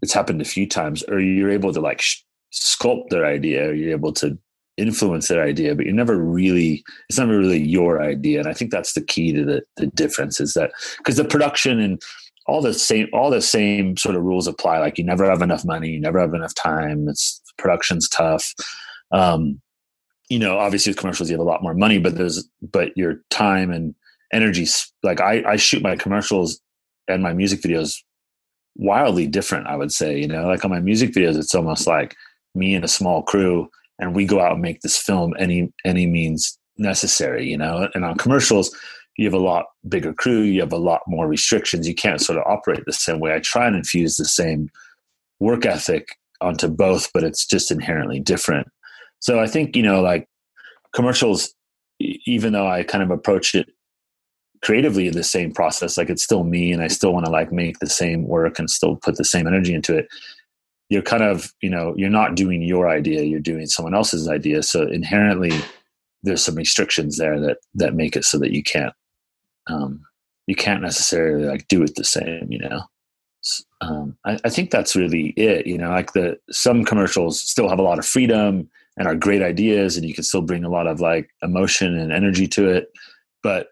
[0.00, 2.22] It's happened a few times, or you're able to like sh-
[2.52, 4.36] sculpt their idea, or you're able to
[4.78, 8.40] influence their idea, but you're never really it's never really your idea.
[8.40, 11.78] And I think that's the key to the the difference is that because the production
[11.78, 12.02] and
[12.46, 14.78] all the same all the same sort of rules apply.
[14.78, 18.54] Like you never have enough money you never have enough time it's production's tough.
[19.12, 19.60] Um,
[20.32, 23.16] you know obviously with commercials you have a lot more money but there's but your
[23.28, 23.94] time and
[24.32, 24.66] energy
[25.02, 26.58] like i i shoot my commercials
[27.06, 27.98] and my music videos
[28.76, 30.46] wildly different i would say you know?
[30.46, 32.16] Like on my music videos it's almost like
[32.54, 33.68] me and a small crew
[33.98, 37.88] and we go out and make this film any any means necessary you know?
[37.94, 38.74] And on commercials
[39.16, 41.86] you have a lot bigger crew, you have a lot more restrictions.
[41.86, 43.34] You can't sort of operate the same way.
[43.34, 44.70] I try and infuse the same
[45.38, 48.68] work ethic onto both, but it's just inherently different.
[49.20, 50.28] So I think, you know, like
[50.94, 51.54] commercials,
[51.98, 53.68] even though I kind of approach it
[54.62, 57.52] creatively in the same process, like it's still me and I still want to like
[57.52, 60.08] make the same work and still put the same energy into it.
[60.88, 64.62] You're kind of, you know, you're not doing your idea, you're doing someone else's idea.
[64.62, 65.52] So inherently
[66.22, 68.92] there's some restrictions there that that make it so that you can't
[69.68, 70.02] um,
[70.46, 72.82] you can't necessarily like do it the same, you know.
[73.80, 75.66] Um, I, I, think that's really it.
[75.66, 79.42] You know, like the some commercials still have a lot of freedom and are great
[79.42, 82.92] ideas, and you can still bring a lot of like emotion and energy to it.
[83.42, 83.68] But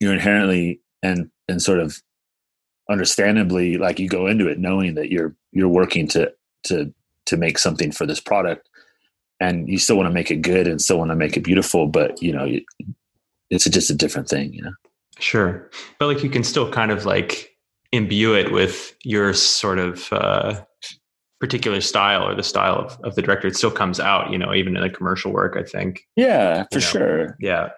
[0.00, 2.02] you're inherently and and sort of
[2.90, 6.32] understandably like you go into it knowing that you're you're working to
[6.64, 6.92] to
[7.26, 8.68] to make something for this product
[9.40, 11.86] and you still want to make it good and still want to make it beautiful
[11.86, 12.46] but you know
[13.50, 14.72] it's just a different thing you know
[15.18, 15.70] Sure.
[15.98, 17.56] But like you can still kind of like
[17.92, 20.62] imbue it with your sort of uh,
[21.40, 23.46] particular style or the style of, of the director.
[23.46, 26.06] It still comes out, you know, even in the commercial work, I think.
[26.16, 26.86] Yeah, for you know?
[26.86, 27.36] sure.
[27.40, 27.70] Yeah.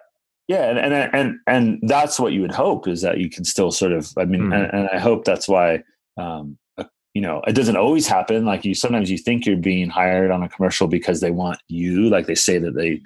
[0.47, 3.69] Yeah, and, and and and that's what you would hope is that you can still
[3.69, 4.13] sort of.
[4.17, 4.53] I mean, mm-hmm.
[4.53, 5.83] and, and, I hope that's why,
[6.15, 8.45] um, uh, you know, it doesn't always happen.
[8.45, 12.09] Like you, sometimes you think you're being hired on a commercial because they want you.
[12.09, 13.01] Like they say that they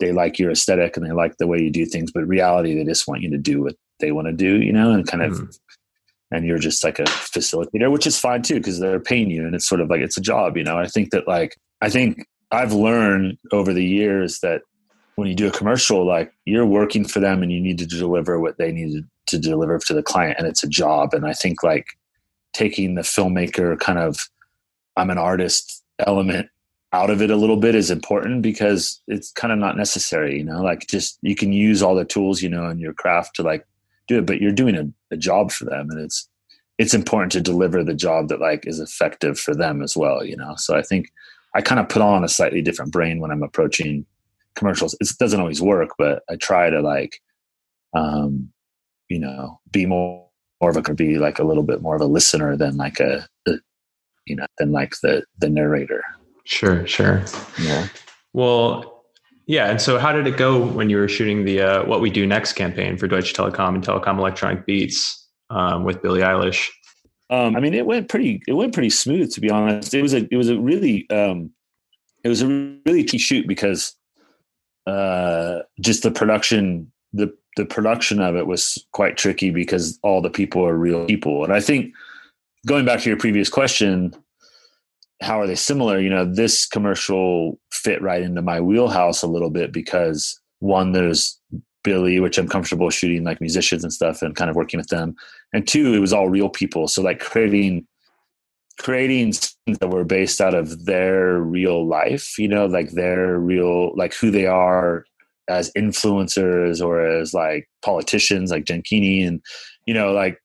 [0.00, 2.84] they like your aesthetic and they like the way you do things, but reality they
[2.84, 5.32] just want you to do what they want to do, you know, and kind of
[5.32, 5.58] mm.
[6.30, 9.54] and you're just like a facilitator, which is fine too, because they're paying you and
[9.54, 10.78] it's sort of like it's a job, you know.
[10.78, 14.62] I think that like I think I've learned over the years that
[15.16, 18.38] when you do a commercial, like you're working for them and you need to deliver
[18.38, 21.14] what they need to deliver to the client and it's a job.
[21.14, 21.86] And I think like
[22.52, 24.18] taking the filmmaker kind of
[24.96, 26.48] I'm an artist element
[26.92, 30.44] out of it a little bit is important because it's kind of not necessary, you
[30.44, 33.42] know, like just you can use all the tools, you know, in your craft to
[33.42, 33.66] like
[34.06, 36.28] do it, but you're doing a, a job for them and it's
[36.78, 40.36] it's important to deliver the job that like is effective for them as well, you
[40.36, 40.54] know.
[40.56, 41.10] So I think
[41.54, 44.04] I kind of put on a slightly different brain when I'm approaching
[44.54, 44.94] commercials.
[45.00, 47.20] It doesn't always work, but I try to like
[47.94, 48.52] um,
[49.08, 50.26] you know, be more
[50.60, 53.26] more of a be like a little bit more of a listener than like a,
[53.46, 53.52] a
[54.26, 56.02] you know, than like the the narrator.
[56.46, 57.24] Sure, sure.
[57.60, 57.88] Yeah.
[58.32, 59.04] Well,
[59.46, 59.68] yeah.
[59.68, 62.24] And so, how did it go when you were shooting the uh, "What We Do
[62.24, 66.68] Next" campaign for Deutsche Telekom and Telekom Electronic Beats um, with Billie Eilish?
[67.30, 68.42] Um, I mean, it went pretty.
[68.46, 69.92] It went pretty smooth, to be honest.
[69.92, 70.28] It was a.
[70.30, 71.10] It was a really.
[71.10, 71.50] Um,
[72.22, 72.46] it was a
[72.86, 73.94] really key shoot because
[74.86, 76.92] uh, just the production.
[77.12, 81.42] The the production of it was quite tricky because all the people are real people,
[81.42, 81.92] and I think
[82.66, 84.14] going back to your previous question,
[85.22, 85.98] how are they similar?
[86.00, 91.38] You know, this commercial fit right into my wheelhouse a little bit because one, there's
[91.84, 95.14] Billie, which I'm comfortable shooting like musicians and stuff and kind of working with them.
[95.52, 96.88] And two, it was all real people.
[96.88, 97.86] So like creating
[98.78, 103.96] creating scenes that were based out of their real life, you know, like their real
[103.96, 105.04] like who they are
[105.48, 109.40] as influencers or as like politicians like Keeney and
[109.86, 110.38] you know, like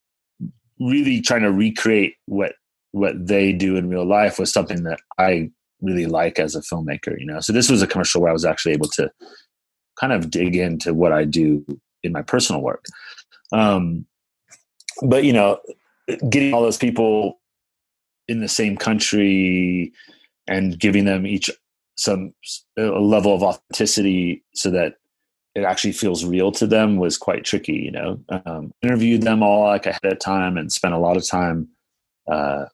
[0.80, 2.54] really trying to recreate what
[2.92, 7.18] what they do in real life was something that I really like as a filmmaker,
[7.18, 7.40] you know.
[7.40, 9.10] So this was a commercial where I was actually able to
[9.98, 11.64] kind of dig into what I do
[12.02, 12.84] in my personal work.
[13.52, 14.06] Um,
[15.02, 15.58] but you know,
[16.28, 17.40] getting all those people
[18.28, 19.92] in the same country
[20.46, 21.50] and giving them each
[21.96, 22.32] some
[22.78, 24.94] a level of authenticity so that
[25.54, 29.66] it actually feels real to them was quite tricky you know um, interviewed them all
[29.66, 31.68] like ahead of time and spent a lot of time
[32.30, 32.64] uh,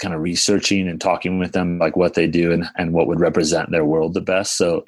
[0.00, 3.20] kind of researching and talking with them like what they do and, and what would
[3.20, 4.84] represent their world the best so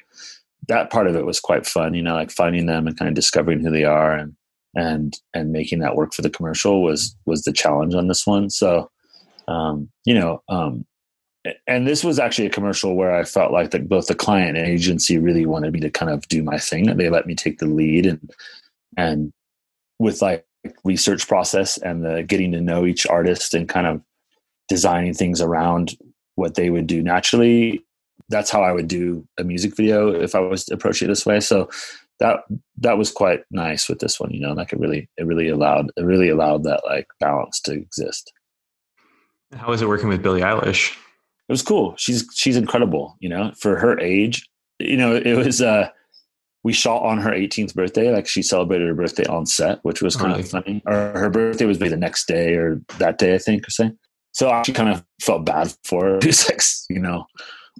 [0.67, 3.15] that part of it was quite fun you know like finding them and kind of
[3.15, 4.35] discovering who they are and
[4.75, 8.49] and and making that work for the commercial was was the challenge on this one
[8.49, 8.89] so
[9.47, 10.85] um, you know um,
[11.67, 14.67] and this was actually a commercial where I felt like that both the client and
[14.67, 16.97] agency really wanted me to kind of do my thing.
[16.97, 18.31] They let me take the lead and
[18.97, 19.31] and
[19.99, 20.45] with like
[20.83, 24.01] research process and the getting to know each artist and kind of
[24.67, 25.97] designing things around
[26.35, 27.83] what they would do naturally.
[28.29, 31.25] That's how I would do a music video if I was to approach it this
[31.25, 31.39] way.
[31.39, 31.69] So
[32.19, 32.41] that
[32.77, 35.91] that was quite nice with this one, you know, like it really it really allowed
[35.95, 38.33] it really allowed that like balance to exist.
[39.55, 40.95] How was it working with Billie Eilish?
[41.47, 41.95] it was cool.
[41.97, 44.47] She's she's incredible, you know, for her age.
[44.79, 45.89] You know, it was uh
[46.63, 50.17] we shot on her 18th birthday, like she celebrated her birthday on set, which was
[50.17, 50.81] kind of funny.
[50.85, 53.97] Or her birthday was maybe the next day or that day, I think, or something.
[54.37, 56.19] So I actually kind of felt bad for her.
[56.21, 56.61] She was like,
[56.95, 57.25] you know,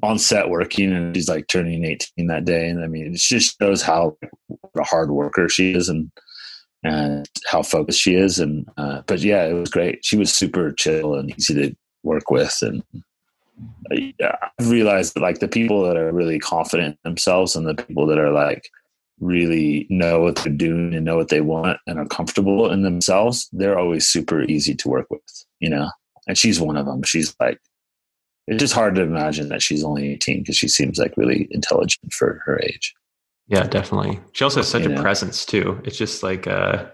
[0.01, 2.67] on set working and she's like turning 18 that day.
[2.67, 4.17] And I mean, it just shows how
[4.75, 6.11] a hard worker she is and
[6.83, 8.39] and how focused she is.
[8.39, 10.03] And uh, but yeah, it was great.
[10.03, 12.81] She was super chill and easy to work with and
[13.91, 18.07] I've realized that like the people that are really confident in themselves and the people
[18.07, 18.67] that are like
[19.19, 23.47] really know what they're doing and know what they want and are comfortable in themselves,
[23.51, 25.89] they're always super easy to work with, you know?
[26.27, 27.03] And she's one of them.
[27.03, 27.59] She's like,
[28.47, 32.13] it's just hard to imagine that she's only 18 because she seems like really intelligent
[32.13, 32.93] for her age.
[33.47, 34.19] Yeah, definitely.
[34.33, 35.01] She also has such you a know?
[35.01, 35.81] presence too.
[35.83, 36.85] It's just like, uh,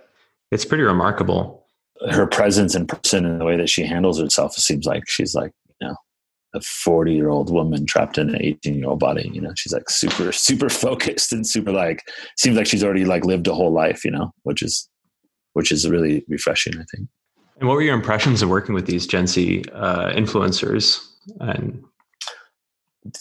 [0.51, 1.67] it's pretty remarkable.
[2.09, 5.33] Her presence in person and the way that she handles herself, it seems like she's
[5.33, 5.95] like, you know,
[6.55, 9.73] a 40 year old woman trapped in an 18 year old body you know she's
[9.73, 12.03] like super super focused and super like
[12.37, 14.89] seems like she's already like lived a whole life you know which is
[15.53, 17.07] which is really refreshing i think
[17.59, 21.05] and what were your impressions of working with these gen z uh, influencers?
[21.39, 21.83] And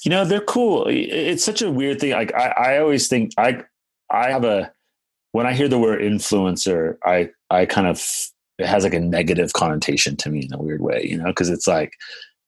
[0.05, 0.87] you know they're cool.
[0.89, 2.13] It's such a weird thing.
[2.13, 3.63] Like I, I always think i
[4.11, 4.73] i have a
[5.33, 8.01] when i hear the word influencer i i kind of
[8.59, 11.49] it has like a negative connotation to me in a weird way you know because
[11.49, 11.95] it's like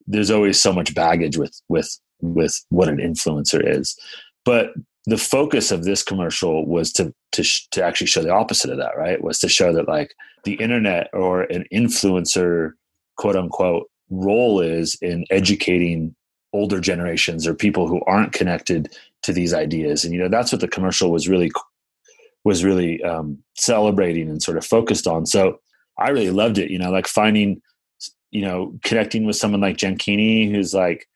[0.06, 3.98] there's always so much baggage with with with what an influencer is.
[4.44, 4.72] But
[5.06, 8.96] the focus of this commercial was to to to actually show the opposite of that
[8.96, 9.22] right?
[9.22, 10.14] Was to show that like
[10.44, 12.72] the internet or an influencer
[13.16, 16.14] quote unquote role is in educating
[16.52, 20.04] older generations or people who aren't connected to these ideas.
[20.04, 21.50] And you know that's what the commercial was really
[22.44, 25.26] was really um, celebrating and sort of focused on.
[25.26, 25.60] So
[25.96, 27.62] i really loved it you know like finding
[28.34, 31.08] you know, connecting with someone like Keeney, who's like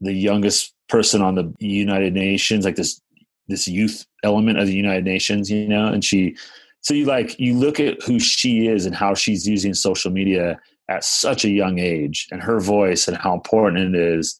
[0.00, 3.02] the youngest person on the United Nations, like this
[3.48, 6.36] this youth element of the United Nations, you know, and she
[6.82, 10.58] so you like you look at who she is and how she's using social media
[10.88, 14.38] at such a young age and her voice and how important it is.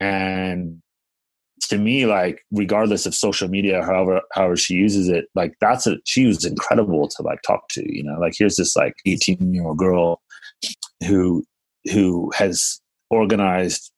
[0.00, 0.80] And
[1.68, 5.96] to me, like regardless of social media, however however she uses it, like that's a
[6.06, 9.66] she was incredible to like talk to, you know, like here's this like 18 year
[9.66, 10.22] old girl
[11.06, 11.44] who
[11.92, 12.80] who has
[13.10, 13.92] organized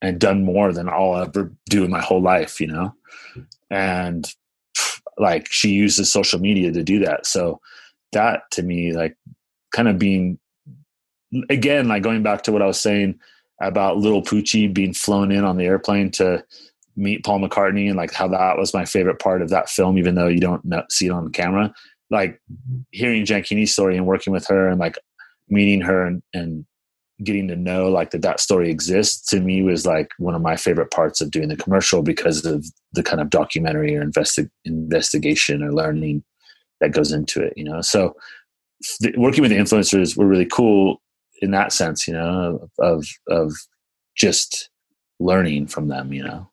[0.00, 2.94] and done more than I'll ever do in my whole life, you know?
[3.70, 4.30] And
[5.18, 7.26] like she uses social media to do that.
[7.26, 7.60] So
[8.12, 9.16] that to me, like
[9.72, 10.38] kind of being
[11.50, 13.18] again, like going back to what I was saying
[13.60, 16.44] about little Poochie being flown in on the airplane to
[16.96, 20.14] meet Paul McCartney and like how that was my favorite part of that film, even
[20.14, 21.72] though you don't see it on camera.
[22.10, 22.80] Like mm-hmm.
[22.90, 24.98] hearing Jen Keeney's story and working with her and like
[25.48, 26.66] meeting her and, and
[27.24, 30.56] getting to know like that that story exists to me was like one of my
[30.56, 35.62] favorite parts of doing the commercial because of the kind of documentary or investi- investigation
[35.62, 36.22] or learning
[36.80, 37.80] that goes into it you know?
[37.80, 38.14] So
[39.16, 41.00] working with the influencers were really cool
[41.40, 43.54] in that sense you know of of
[44.14, 44.68] just
[45.18, 46.50] learning from them you know?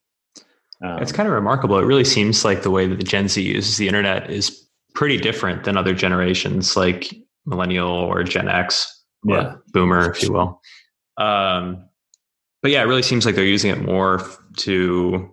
[0.81, 1.77] Um, it's kind of remarkable.
[1.77, 4.65] It really seems like the way that the gen z uses the internet is
[4.95, 7.13] pretty different than other generations like
[7.45, 8.92] millennial or gen x
[9.25, 9.55] yeah.
[9.73, 10.61] boomer, if you will.
[11.17, 11.85] Um,
[12.61, 14.21] but yeah, it really seems like they're using it more
[14.57, 15.29] to,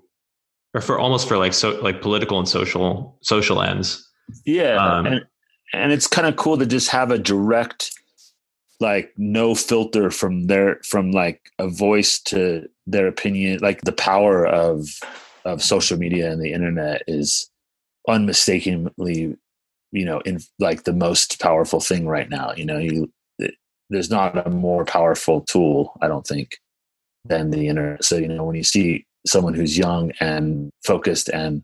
[0.74, 4.06] or for almost for like so like political and social social ends.
[4.44, 5.26] Yeah, um, and
[5.72, 7.92] and it's kind of cool to just have a direct,
[8.80, 13.60] like no filter from their from like a voice to their opinion.
[13.60, 14.88] Like the power of
[15.44, 17.50] of social media and the internet is
[18.08, 19.36] unmistakably,
[19.92, 22.52] you know, in like the most powerful thing right now.
[22.56, 23.10] You know, you
[23.90, 26.58] there's not a more powerful tool, I don't think,
[27.24, 28.04] than the internet.
[28.04, 31.62] So you know, when you see someone who's young and focused and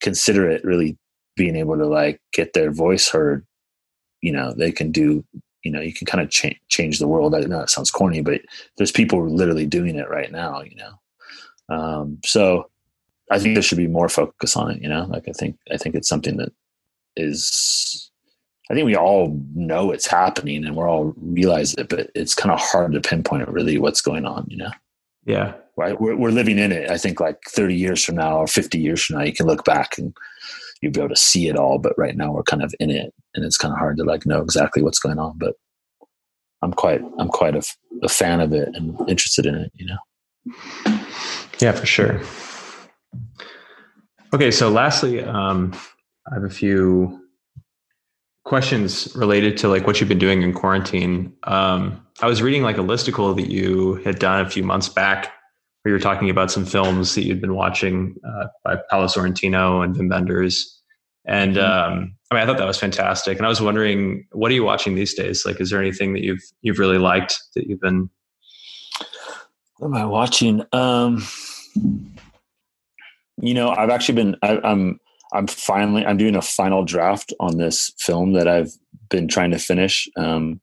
[0.00, 0.96] considerate, really
[1.36, 3.46] being able to like get their voice heard,
[4.22, 5.24] you know, they can do.
[5.62, 7.34] You know, you can kind of change change the world.
[7.34, 8.40] I know it sounds corny, but
[8.76, 10.62] there's people literally doing it right now.
[10.62, 12.70] You know, um, so
[13.30, 14.80] I think there should be more focus on it.
[14.80, 16.52] You know, like I think I think it's something that
[17.16, 18.10] is.
[18.70, 22.52] I think we all know it's happening and we're all realize it, but it's kind
[22.52, 24.46] of hard to pinpoint really what's going on.
[24.48, 24.70] You know.
[25.24, 25.54] Yeah.
[25.76, 26.00] Right.
[26.00, 26.90] We're we're living in it.
[26.90, 29.64] I think like 30 years from now or 50 years from now, you can look
[29.64, 30.16] back and
[30.80, 31.78] you'll be able to see it all.
[31.78, 34.26] But right now, we're kind of in it, and it's kind of hard to like
[34.26, 35.36] know exactly what's going on.
[35.36, 35.54] But
[36.62, 37.62] I'm quite I'm quite a,
[38.02, 39.72] a fan of it and interested in it.
[39.74, 40.98] You know.
[41.60, 42.20] Yeah, for sure.
[44.34, 45.74] Okay, so lastly, um,
[46.30, 47.25] I have a few
[48.46, 51.32] questions related to like what you've been doing in quarantine.
[51.42, 55.32] Um, I was reading like a listicle that you had done a few months back,
[55.82, 59.84] where you were talking about some films that you'd been watching uh, by Paolo Sorrentino
[59.84, 60.80] and Wim Wenders.
[61.26, 61.92] And mm-hmm.
[61.92, 63.36] um, I mean, I thought that was fantastic.
[63.36, 65.44] And I was wondering, what are you watching these days?
[65.44, 68.08] Like, is there anything that you've you've really liked that you've been?
[69.78, 70.62] What am I watching?
[70.72, 71.26] Um,
[73.42, 74.36] you know, I've actually been.
[74.40, 75.00] I, I'm.
[75.32, 76.04] I'm finally.
[76.04, 78.70] I'm doing a final draft on this film that I've
[79.10, 80.08] been trying to finish.
[80.16, 80.60] Um,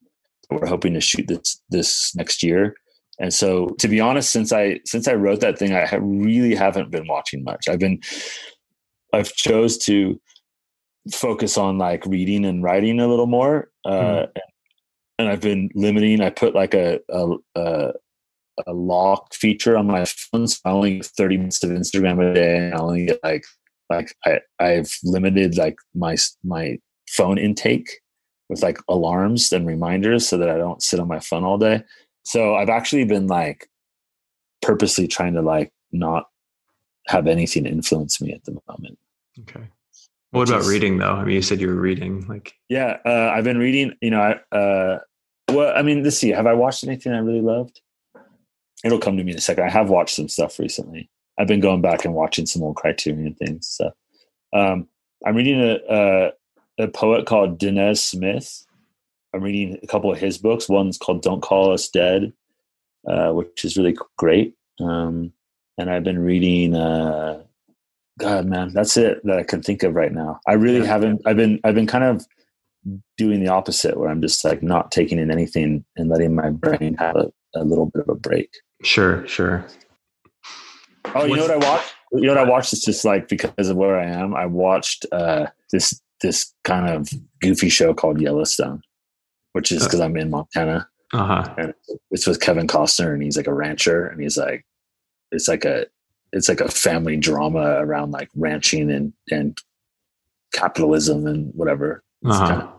[0.50, 2.76] we're hoping to shoot this this next year.
[3.20, 6.56] And so, to be honest, since I since I wrote that thing, I have really
[6.56, 7.68] haven't been watching much.
[7.68, 8.00] I've been.
[9.14, 10.20] I've chose to
[11.12, 14.28] focus on like reading and writing a little more, uh, mm.
[15.20, 16.20] and I've been limiting.
[16.20, 17.94] I put like a, a, a
[18.68, 20.48] a lock feature on my phone.
[20.48, 22.58] So I only get 30 minutes of Instagram a day.
[22.58, 23.46] And I only get like,
[23.98, 26.80] like I, I've limited like my, my
[27.10, 27.90] phone intake
[28.50, 31.84] with like alarms and reminders so that I don't sit on my phone all day.
[32.24, 33.70] So I've actually been like
[34.62, 36.30] purposely trying to like not
[37.08, 38.98] have anything influence me at the moment.
[39.42, 39.68] Okay.
[40.32, 41.14] What about is, reading though?
[41.14, 44.22] I mean, you said you were reading like, yeah, uh, I've been reading, you know,
[44.22, 45.00] I, uh,
[45.52, 47.82] well, I mean, let's see, have I watched anything I really loved?
[48.84, 49.64] it'll come to me in a second.
[49.64, 51.10] I have watched some stuff recently.
[51.38, 53.68] I've been going back and watching some old Criterion things.
[53.68, 53.92] So
[54.54, 54.88] um,
[55.26, 56.32] I'm reading a, a,
[56.84, 58.66] a poet called Danez Smith.
[59.34, 60.70] I'm reading a couple of his books.
[60.70, 62.34] One's called "Don't Call Us Dead,"
[63.08, 64.54] uh, which is really great.
[64.80, 65.34] Um,
[65.78, 66.76] and I've been reading.
[66.76, 67.44] Uh,
[68.20, 70.40] God, man, that's it that I can think of right now.
[70.48, 71.24] I really haven't.
[71.26, 71.60] I've been.
[71.64, 72.28] I've been kind of
[73.18, 76.96] doing the opposite, where I'm just like not taking in anything and letting my brain
[77.00, 78.50] have a, a little bit of a break.
[78.84, 79.66] Sure, sure.
[81.16, 81.94] Oh, you know what I watched?
[82.12, 82.74] You know what I watched?
[82.74, 84.36] It's just like because of where I am.
[84.36, 87.10] I watched uh, this this kind of
[87.42, 88.82] goofy show called Yellowstone,
[89.54, 90.88] which is because uh, I'm in Montana.
[91.12, 91.54] Uh-huh.
[91.58, 91.74] And
[92.10, 94.66] it's with Kevin Costner, and he's like a rancher, and he's like,
[95.32, 95.86] it's like a
[96.32, 99.58] it's like a family drama around like ranching and and
[100.54, 102.04] capitalism and whatever.
[102.24, 102.48] It's uh-huh.
[102.48, 102.70] kind of,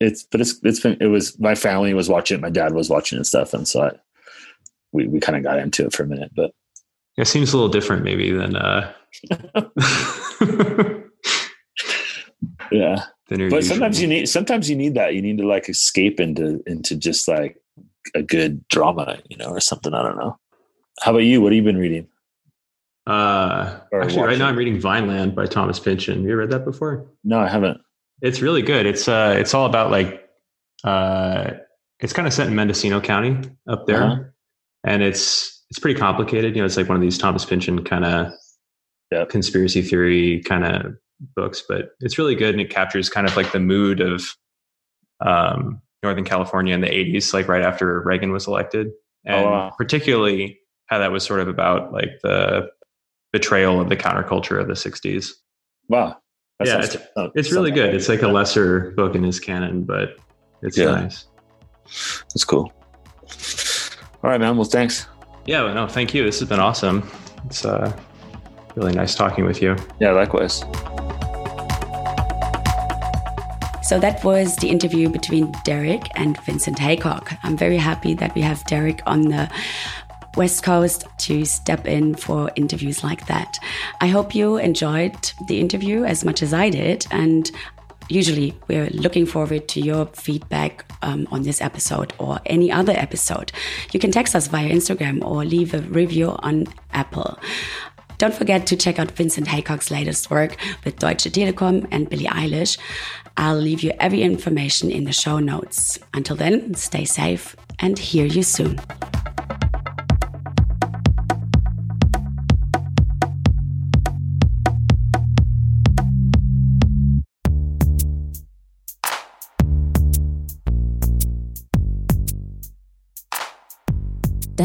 [0.00, 2.90] it's but it's it's been it was my family was watching it, my dad was
[2.90, 3.90] watching and stuff, and so I,
[4.92, 6.52] we we kind of got into it for a minute, but
[7.16, 8.92] it seems a little different maybe than uh
[12.70, 13.04] yeah.
[13.26, 15.14] But sometimes you need sometimes you need that.
[15.14, 17.56] You need to like escape into into just like
[18.14, 19.94] a good drama, you know, or something.
[19.94, 20.38] I don't know.
[21.00, 21.40] How about you?
[21.40, 22.06] What have you been reading?
[23.06, 24.24] Uh, or actually, watching?
[24.24, 26.18] right now I'm reading Vineland by Thomas Pynchon.
[26.18, 27.06] Have you read that before?
[27.24, 27.80] No, I haven't.
[28.20, 28.84] It's really good.
[28.84, 30.28] It's uh, it's all about like,
[30.84, 31.52] uh,
[32.00, 34.02] it's kind of set in Mendocino County up there.
[34.02, 34.22] Uh-huh
[34.84, 36.54] and it's it's pretty complicated.
[36.54, 40.94] You know, it's like one of these Thomas Pynchon kind of conspiracy theory kind of
[41.34, 44.22] books, but it's really good and it captures kind of like the mood of
[45.18, 49.50] um, Northern California in the '80s, like right after Reagan was elected, oh, and oh,
[49.50, 49.72] wow.
[49.76, 52.68] particularly how that was sort of about like the
[53.32, 55.30] betrayal of the counterculture of the '60s.
[55.88, 56.18] Wow.
[56.60, 56.96] That yeah, it's,
[57.34, 57.96] it's really good.
[57.96, 60.10] It's like a lesser book in his canon, but
[60.62, 60.92] it's yeah.
[60.92, 61.26] nice.
[62.28, 62.72] That's cool.
[64.22, 64.56] All right, man.
[64.56, 65.08] Well, thanks.
[65.46, 66.24] Yeah, no, thank you.
[66.24, 67.08] This has been awesome.
[67.46, 67.94] It's uh,
[68.76, 69.76] really nice talking with you.
[70.00, 70.64] Yeah, likewise.
[73.82, 77.34] So that was the interview between Derek and Vincent Haycock.
[77.42, 79.50] I'm very happy that we have Derek on the
[80.36, 83.58] West Coast to step in for interviews like that.
[84.00, 85.14] I hope you enjoyed
[85.48, 87.50] the interview as much as I did, and
[88.08, 93.52] usually we're looking forward to your feedback um, on this episode or any other episode.
[93.92, 97.38] You can text us via Instagram or leave a review on Apple.
[98.18, 102.78] Don't forget to check out Vincent Haycock's latest work with Deutsche Telekom and Billie Eilish.
[103.36, 105.98] I'll leave you every information in the show notes.
[106.14, 108.78] Until then, stay safe and hear you soon.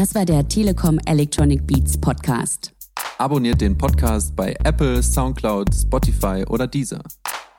[0.00, 2.72] Das war der Telekom Electronic Beats Podcast.
[3.18, 7.02] Abonniert den Podcast bei Apple, Soundcloud, Spotify oder Deezer.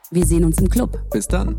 [0.09, 0.99] Wir sehen uns im Club.
[1.11, 1.55] Bis dann.